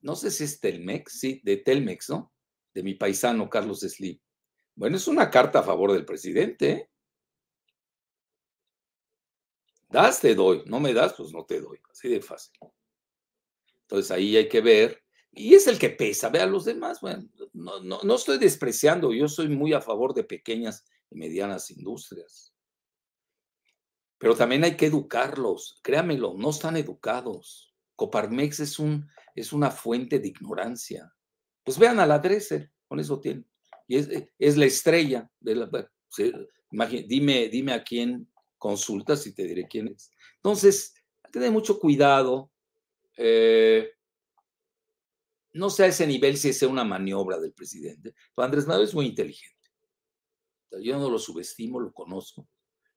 [0.00, 2.32] no sé si es Telmex, sí, de Telmex, ¿no?
[2.74, 4.18] De mi paisano Carlos Slim.
[4.74, 6.70] Bueno, es una carta a favor del presidente.
[6.70, 6.90] ¿eh?
[9.88, 10.62] Das, te doy.
[10.66, 11.80] No me das, pues no te doy.
[11.90, 12.56] Así de fácil.
[13.82, 15.02] Entonces ahí hay que ver.
[15.38, 16.28] Y es el que pesa.
[16.28, 17.00] Vean los demás.
[17.00, 19.12] Bueno, no, no, no estoy despreciando.
[19.12, 22.52] Yo soy muy a favor de pequeñas y medianas industrias.
[24.18, 25.78] Pero también hay que educarlos.
[25.82, 27.74] Créamelo, no están educados.
[27.94, 29.08] Coparmex es un
[29.38, 31.12] es una fuente de ignorancia.
[31.64, 33.44] Pues vean a la Dresser, con eso tiene.
[33.86, 35.90] Y es, eh, la estrella de la.
[37.06, 38.28] dime, dime a quién
[38.58, 40.10] consultas y te diré quién es.
[40.36, 42.50] Entonces, hay que tener mucho cuidado.
[43.16, 43.90] Eh,
[45.52, 48.14] no sé a ese nivel si es una maniobra del presidente.
[48.36, 49.56] Andrés Manuel es muy inteligente.
[50.82, 52.48] Yo no lo subestimo, lo conozco.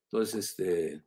[0.06, 1.04] Entonces, este,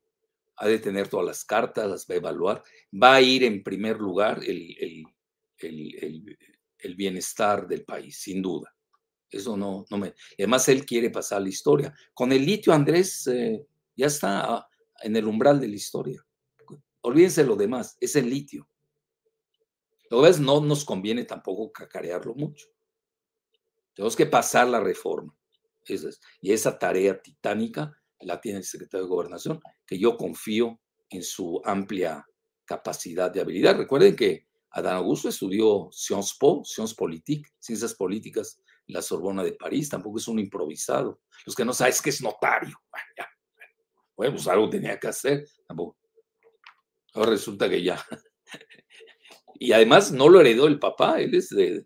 [0.57, 2.63] ha de tener todas las cartas, las va a evaluar.
[2.93, 5.05] Va a ir en primer lugar el,
[5.59, 8.75] el, bienestar del país, sin duda.
[9.31, 10.15] Eso no, no me.
[10.39, 11.93] Además, él quiere pasar la historia.
[12.13, 13.67] Con el litio, Andrés eh,
[13.97, 14.67] ya está
[15.03, 16.25] en el umbral de la historia.
[17.01, 18.69] Olvídense lo demás, es el litio.
[20.11, 22.67] Ves, no nos conviene tampoco cacarearlo mucho.
[23.95, 25.35] Tenemos que pasar la reforma.
[26.41, 30.81] y esa tarea titánica la tiene el secretario de Gobernación, que yo confío
[31.11, 32.27] en su amplia
[32.65, 33.77] capacidad de habilidad.
[33.77, 39.89] Recuerden que Adán Augusto estudió Sciences Po, Sciences Politique, Ciencias Políticas la Sorbona de París,
[39.89, 41.21] tampoco es un improvisado.
[41.47, 42.77] Los que no saben es que es notario.
[44.17, 45.97] Bueno, pues algo tenía que hacer, tampoco.
[47.15, 48.05] Ahora resulta que ya.
[49.65, 51.85] Y además no lo heredó el papá, él es de,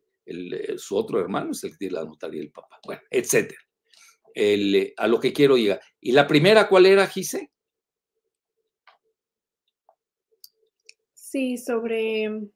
[0.77, 2.79] su otro hermano, es el que tiene la notaría del papá.
[2.85, 3.61] Bueno, etcétera.
[4.97, 5.81] a lo que quiero llegar.
[6.01, 7.51] ¿Y la primera cuál era, Gise?
[11.15, 12.51] Sí, sobre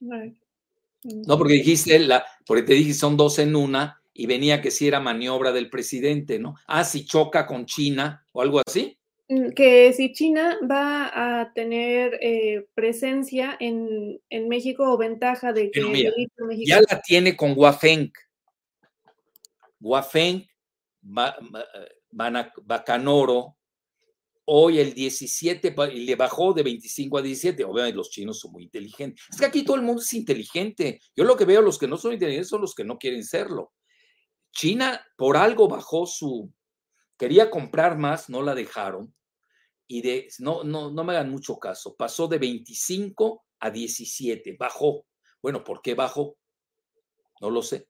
[0.00, 4.88] no, porque dijiste, la, porque te dije son dos en una y venía que si
[4.88, 6.56] era maniobra del presidente, ¿no?
[6.66, 8.97] Ah, si choca con China o algo así.
[9.28, 15.82] Mm, que si China va a tener eh, presencia en, México o ventaja de que
[16.64, 18.10] ya la tiene con Huafeng.
[19.80, 20.46] Huafeng,
[22.64, 23.58] Bacanoro,
[24.46, 27.64] hoy el 17 y le bajó de 25 a 17.
[27.64, 29.22] Obviamente los chinos son muy inteligentes.
[29.30, 31.00] Es que aquí todo el mundo es inteligente.
[31.14, 33.74] Yo lo que veo, los que no son inteligentes son los que no quieren serlo.
[34.52, 36.50] China por algo bajó su,
[37.18, 39.14] quería comprar más, no la dejaron
[39.88, 45.06] y de, no, no, no me hagan mucho caso, pasó de 25 a 17, bajó.
[45.42, 46.36] Bueno, ¿por qué bajó?
[47.40, 47.88] No lo sé.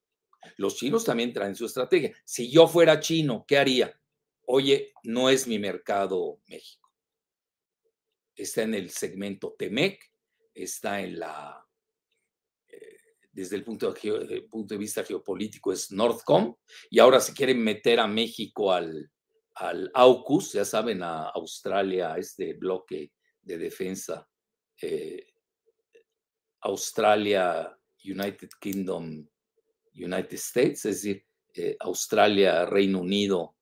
[0.57, 2.15] Los chinos también traen su estrategia.
[2.25, 4.01] Si yo fuera chino, ¿qué haría?
[4.47, 6.89] Oye, no es mi mercado México.
[8.37, 10.01] Está en el segmento TEMEC,
[10.55, 11.67] está en la,
[12.69, 12.97] eh,
[13.33, 16.55] desde el punto de, eh, punto de vista geopolítico es Northcom,
[16.89, 19.11] y ahora se quieren meter a México al,
[19.59, 24.29] al AUKUS, ya saben, a Australia, este bloque de defensa,
[24.81, 25.27] eh,
[26.61, 29.27] Australia, United Kingdom,
[29.95, 33.57] United States, es decir, eh, Australia, Reino Unido,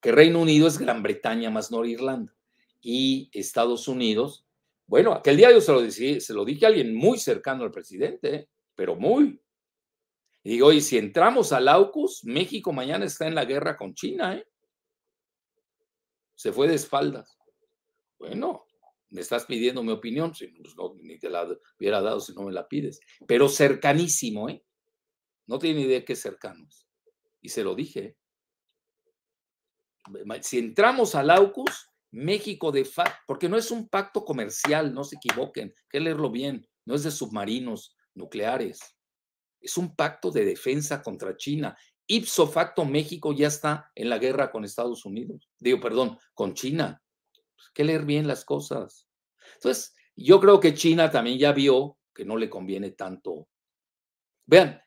[0.00, 2.34] que Reino Unido es Gran Bretaña más Norirlanda
[2.80, 4.46] y Estados Unidos,
[4.86, 8.48] bueno, aquel día yo se lo, se lo dije a alguien muy cercano al presidente,
[8.74, 9.40] pero muy,
[10.46, 14.46] y digo, si entramos al AUKUS, México mañana está en la guerra con China, ¿eh?
[16.36, 17.36] Se fue de espaldas.
[18.16, 18.64] Bueno,
[19.10, 21.48] me estás pidiendo mi opinión, si pues no, ni te la
[21.80, 23.00] hubiera dado si no me la pides.
[23.26, 24.64] Pero cercanísimo, ¿eh?
[25.48, 26.86] No tiene idea qué cercanos.
[27.40, 28.16] Y se lo dije.
[30.42, 35.16] Si entramos al AUKUS, México de facto, porque no es un pacto comercial, no se
[35.16, 38.95] equivoquen, que leerlo bien, no es de submarinos nucleares
[39.66, 41.76] es un pacto de defensa contra China.
[42.06, 45.50] Ipso facto, México ya está en la guerra con Estados Unidos.
[45.58, 47.02] Digo, perdón, con China.
[47.34, 49.08] Hay que leer bien las cosas.
[49.54, 53.48] Entonces, yo creo que China también ya vio que no le conviene tanto.
[54.46, 54.80] Vean,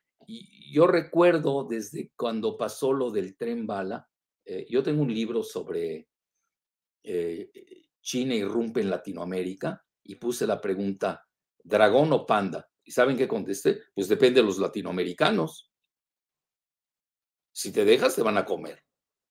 [0.71, 4.09] yo recuerdo desde cuando pasó lo del tren bala,
[4.45, 6.07] eh, yo tengo un libro sobre
[7.03, 7.51] eh,
[8.01, 11.27] China irrumpe en Latinoamérica y puse la pregunta,
[11.61, 12.69] ¿dragón o panda?
[12.89, 13.83] ¿Y saben qué contesté?
[13.93, 15.69] Pues depende de los latinoamericanos.
[17.51, 18.83] Si te dejas, te van a comer.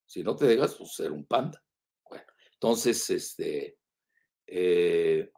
[0.06, 1.60] Si no te dejas, pues ser un panda.
[2.08, 3.76] Bueno, entonces, este,
[4.46, 5.32] eh,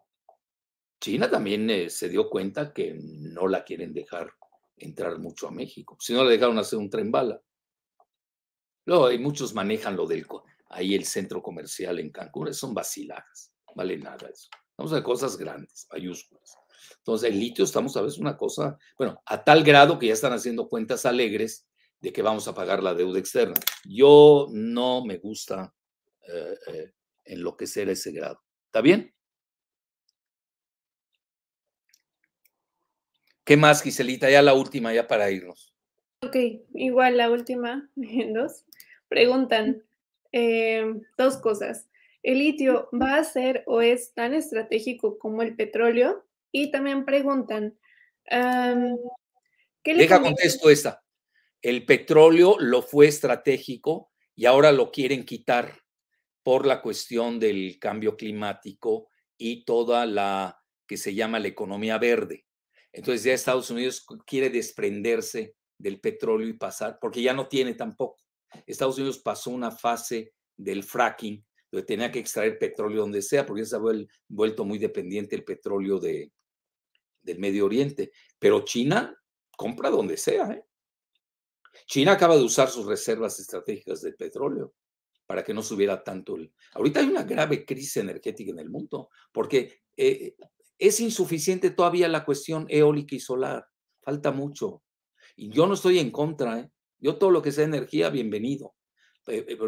[1.01, 4.35] China también eh, se dio cuenta que no la quieren dejar
[4.77, 5.97] entrar mucho a México.
[5.99, 7.41] Si no le dejaron hacer un tren bala.
[8.85, 10.27] Luego, hay muchos manejan lo del
[10.69, 14.51] ahí el centro comercial en Cancún, son vaciladas, vale nada eso.
[14.77, 16.60] Vamos a cosas grandes, mayúsculas.
[16.99, 20.33] Entonces, el litio estamos a veces una cosa, bueno, a tal grado que ya están
[20.33, 21.67] haciendo cuentas alegres
[22.01, 23.57] de que vamos a pagar la deuda externa.
[23.85, 25.75] Yo no me gusta
[26.27, 26.93] eh, eh,
[27.25, 28.41] enloquecer a ese grado.
[28.67, 29.13] ¿Está bien?
[33.45, 34.31] ¿Qué más, Giselita?
[34.31, 35.75] Ya la última, ya para irnos.
[36.23, 36.37] Ok,
[36.75, 38.65] igual la última, dos.
[39.09, 39.83] Preguntan
[40.33, 40.85] eh,
[41.19, 41.89] dos cosas.
[42.23, 46.25] ¿El litio va a ser o es tan estratégico como el petróleo?
[46.53, 47.79] Y también preguntan,
[48.29, 51.03] ¿qué le Deja contesto esta.
[51.63, 55.81] El petróleo lo fue estratégico y ahora lo quieren quitar
[56.43, 62.47] por la cuestión del cambio climático y toda la que se llama la economía verde.
[62.93, 68.19] Entonces ya Estados Unidos quiere desprenderse del petróleo y pasar, porque ya no tiene tampoco.
[68.67, 73.63] Estados Unidos pasó una fase del fracking, donde tenía que extraer petróleo donde sea, porque
[73.63, 73.81] ya se ha
[74.29, 76.33] vuelto muy dependiente el petróleo de,
[77.23, 79.17] del Medio Oriente, pero China
[79.57, 80.51] compra donde sea.
[80.53, 80.65] ¿eh?
[81.87, 84.75] China acaba de usar sus reservas estratégicas de petróleo
[85.27, 86.53] para que no subiera tanto el...
[86.73, 90.35] Ahorita hay una grave crisis energética en el mundo, porque eh,
[90.77, 93.65] es insuficiente todavía la cuestión eólica y solar,
[94.01, 94.83] falta mucho.
[95.37, 96.71] Y yo no estoy en contra, ¿eh?
[96.99, 98.75] yo todo lo que sea energía, bienvenido.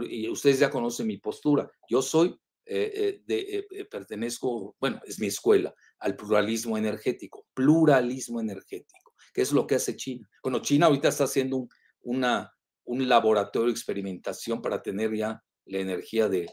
[0.09, 1.71] y ustedes ya conocen mi postura.
[1.89, 9.53] Yo soy, de, pertenezco, bueno, es mi escuela, al pluralismo energético, pluralismo energético, que es
[9.53, 10.29] lo que hace China.
[10.43, 11.69] Bueno, China ahorita está haciendo
[12.03, 16.51] un laboratorio de experimentación para tener ya la energía de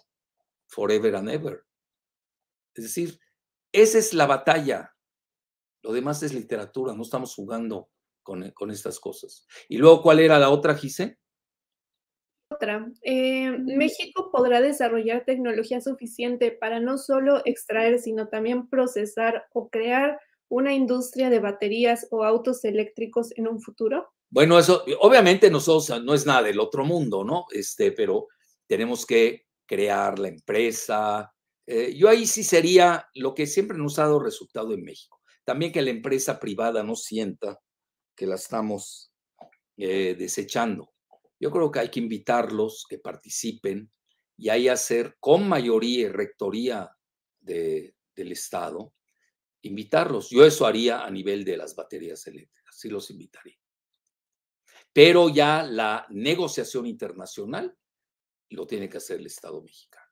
[0.68, 1.64] forever and ever.
[2.73, 3.19] Es decir,
[3.72, 4.95] esa es la batalla.
[5.81, 7.90] Lo demás es literatura, no estamos jugando
[8.23, 9.45] con, con estas cosas.
[9.68, 11.18] Y luego, ¿cuál era la otra, Gise?
[12.49, 19.69] Otra, eh, México podrá desarrollar tecnología suficiente para no solo extraer, sino también procesar o
[19.69, 20.19] crear
[20.49, 24.11] una industria de baterías o autos eléctricos en un futuro?
[24.31, 27.45] Bueno, eso obviamente nosotros no es nada del otro mundo, ¿no?
[27.51, 28.27] Este, pero
[28.67, 31.31] tenemos que crear la empresa.
[31.65, 35.21] Eh, yo ahí sí sería lo que siempre nos ha dado resultado en México.
[35.43, 37.59] También que la empresa privada no sienta
[38.15, 39.11] que la estamos
[39.77, 40.91] eh, desechando.
[41.40, 43.91] Yo creo que hay que invitarlos que participen
[44.38, 46.90] y ahí hacer con mayoría y rectoría
[47.40, 47.94] del
[48.32, 48.94] Estado,
[49.61, 50.30] invitarlos.
[50.30, 53.57] Yo eso haría a nivel de las baterías eléctricas, sí los invitaría.
[54.91, 57.78] Pero ya la negociación internacional
[58.49, 60.06] lo tiene que hacer el Estado mexicano.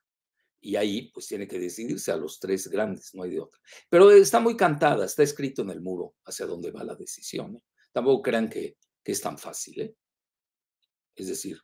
[0.59, 3.59] Y ahí pues tiene que decidirse a los tres grandes, no hay de otra.
[3.89, 7.55] Pero está muy cantada, está escrito en el muro hacia dónde va la decisión.
[7.57, 7.63] ¿eh?
[7.91, 9.81] Tampoco crean que, que, es tan fácil.
[9.81, 9.95] ¿eh?
[11.17, 11.59] Es decir,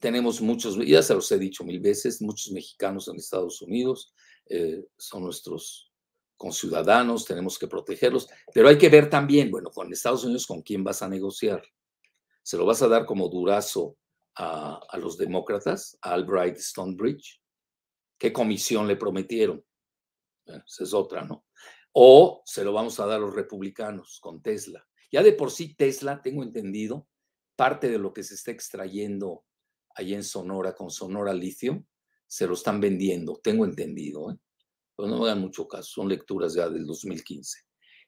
[0.00, 4.14] tenemos muchos, ya se los he dicho mil veces, muchos mexicanos en Estados Unidos
[4.46, 5.92] eh, son nuestros
[6.36, 10.84] conciudadanos, tenemos que protegerlos, pero hay que ver también, bueno, con Estados Unidos, con quién
[10.84, 11.62] vas a negociar.
[12.42, 13.96] ¿Se lo vas a dar como durazo
[14.36, 17.40] a, a los demócratas, a Albright Stonebridge?
[18.18, 19.64] ¿Qué comisión le prometieron?
[20.46, 21.46] esa es otra, ¿no?
[21.92, 24.86] O se lo vamos a dar a los republicanos con Tesla.
[25.10, 27.08] Ya de por sí Tesla, tengo entendido,
[27.56, 29.44] parte de lo que se está extrayendo
[29.94, 31.84] ahí en Sonora con Sonora Lithium,
[32.26, 34.30] se lo están vendiendo, tengo entendido.
[34.32, 34.36] ¿eh?
[34.96, 37.60] Pero no me hagan mucho caso, son lecturas ya del 2015.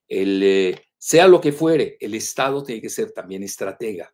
[0.08, 4.12] El, eh, sea lo que fuere, el Estado tiene que ser también estratega.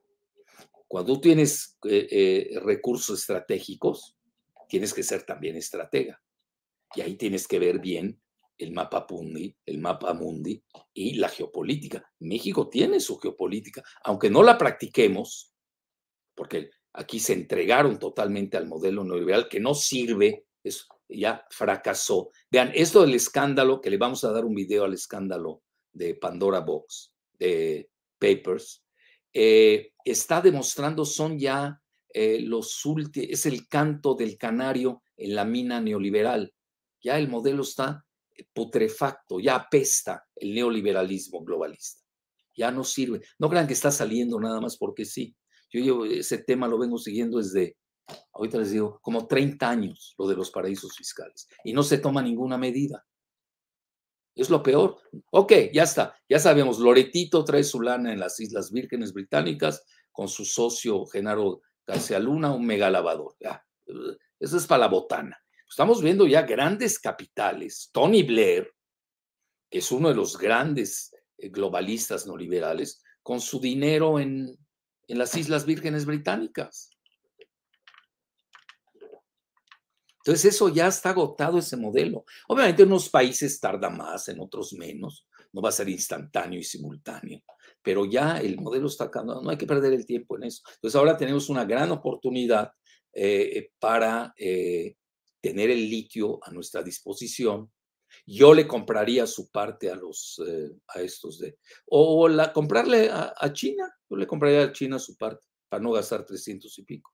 [0.89, 4.17] Cuando tienes eh, eh, recursos estratégicos,
[4.69, 6.23] tienes que ser también estratega.
[6.95, 8.21] Y ahí tienes que ver bien
[8.63, 10.63] el mapa mundi, el mapa mundi
[10.95, 12.05] y la geopolítica.
[12.21, 15.53] México tiene su geopolítica, aunque no la practiquemos,
[16.35, 22.31] porque aquí se entregaron totalmente al modelo neoliberal que no sirve, eso ya fracasó.
[22.51, 25.63] Vean, esto del escándalo, que le vamos a dar un video al escándalo
[25.93, 28.85] de Pandora Box, de Papers,
[29.33, 31.81] eh, está demostrando, son ya
[32.13, 36.53] eh, los últimos, es el canto del canario en la mina neoliberal.
[37.03, 38.05] Ya el modelo está
[38.53, 42.03] putrefacto, ya apesta el neoliberalismo globalista.
[42.57, 43.23] Ya no sirve.
[43.39, 45.35] No crean que está saliendo nada más porque sí.
[45.71, 47.79] Yo, ese tema lo vengo siguiendo desde,
[48.35, 51.49] ahorita les digo, como 30 años, lo de los paraísos fiscales.
[51.65, 53.07] Y no se toma ninguna medida.
[54.35, 54.99] Es lo peor.
[55.31, 56.15] Ok, ya está.
[56.29, 61.61] Ya sabemos, Loretito trae su lana en las Islas Vírgenes Británicas con su socio Genaro
[61.87, 63.35] García Luna, un mega lavador.
[63.41, 63.65] Ya.
[64.39, 65.39] Eso es para la botana.
[65.73, 67.91] Estamos viendo ya grandes capitales.
[67.93, 68.71] Tony Blair,
[69.71, 74.57] que es uno de los grandes eh, globalistas no liberales, con su dinero en
[75.09, 76.91] en las Islas Vírgenes Británicas.
[80.25, 82.25] Entonces eso ya está agotado ese modelo.
[82.49, 85.27] Obviamente en unos países tarda más, en otros menos.
[85.53, 87.43] No va a ser instantáneo y simultáneo.
[87.83, 89.43] Pero ya el modelo está cambiando.
[89.43, 90.63] No hay que perder el tiempo en eso.
[90.77, 92.73] Entonces ahora tenemos una gran oportunidad
[93.13, 94.97] eh, para eh,
[95.43, 97.71] tener el litio a nuestra disposición
[98.27, 103.53] yo le compraría su parte a los eh, a estos de o la comprarle a,
[103.53, 107.13] China, yo le compraría a China su parte para no gastar 300 y pico.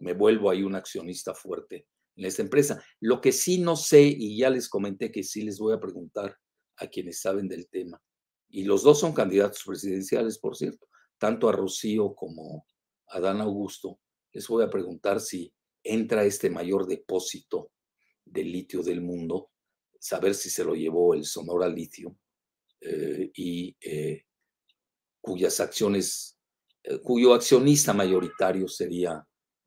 [0.00, 1.86] Me vuelvo ahí un accionista fuerte
[2.16, 2.84] en esta empresa.
[3.00, 6.36] Lo que sí no sé y ya les comenté que sí les voy a preguntar
[6.76, 8.02] a quienes saben del tema.
[8.48, 10.88] Y los dos son candidatos presidenciales, por cierto,
[11.18, 12.66] tanto a Rocío como
[13.08, 14.00] a Dan Augusto.
[14.32, 15.52] Les voy a preguntar si
[15.82, 17.70] entra este mayor depósito
[18.24, 19.50] de litio del mundo
[20.02, 22.16] saber si se lo llevó el Sonora Litio
[22.80, 24.24] eh, y eh,
[25.20, 26.36] cuyas acciones,
[26.82, 29.24] eh, cuyo accionista mayoritario sería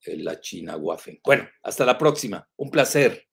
[0.07, 1.19] la China Waffen.
[1.23, 2.47] Bueno, hasta la próxima.
[2.57, 3.24] Un placer.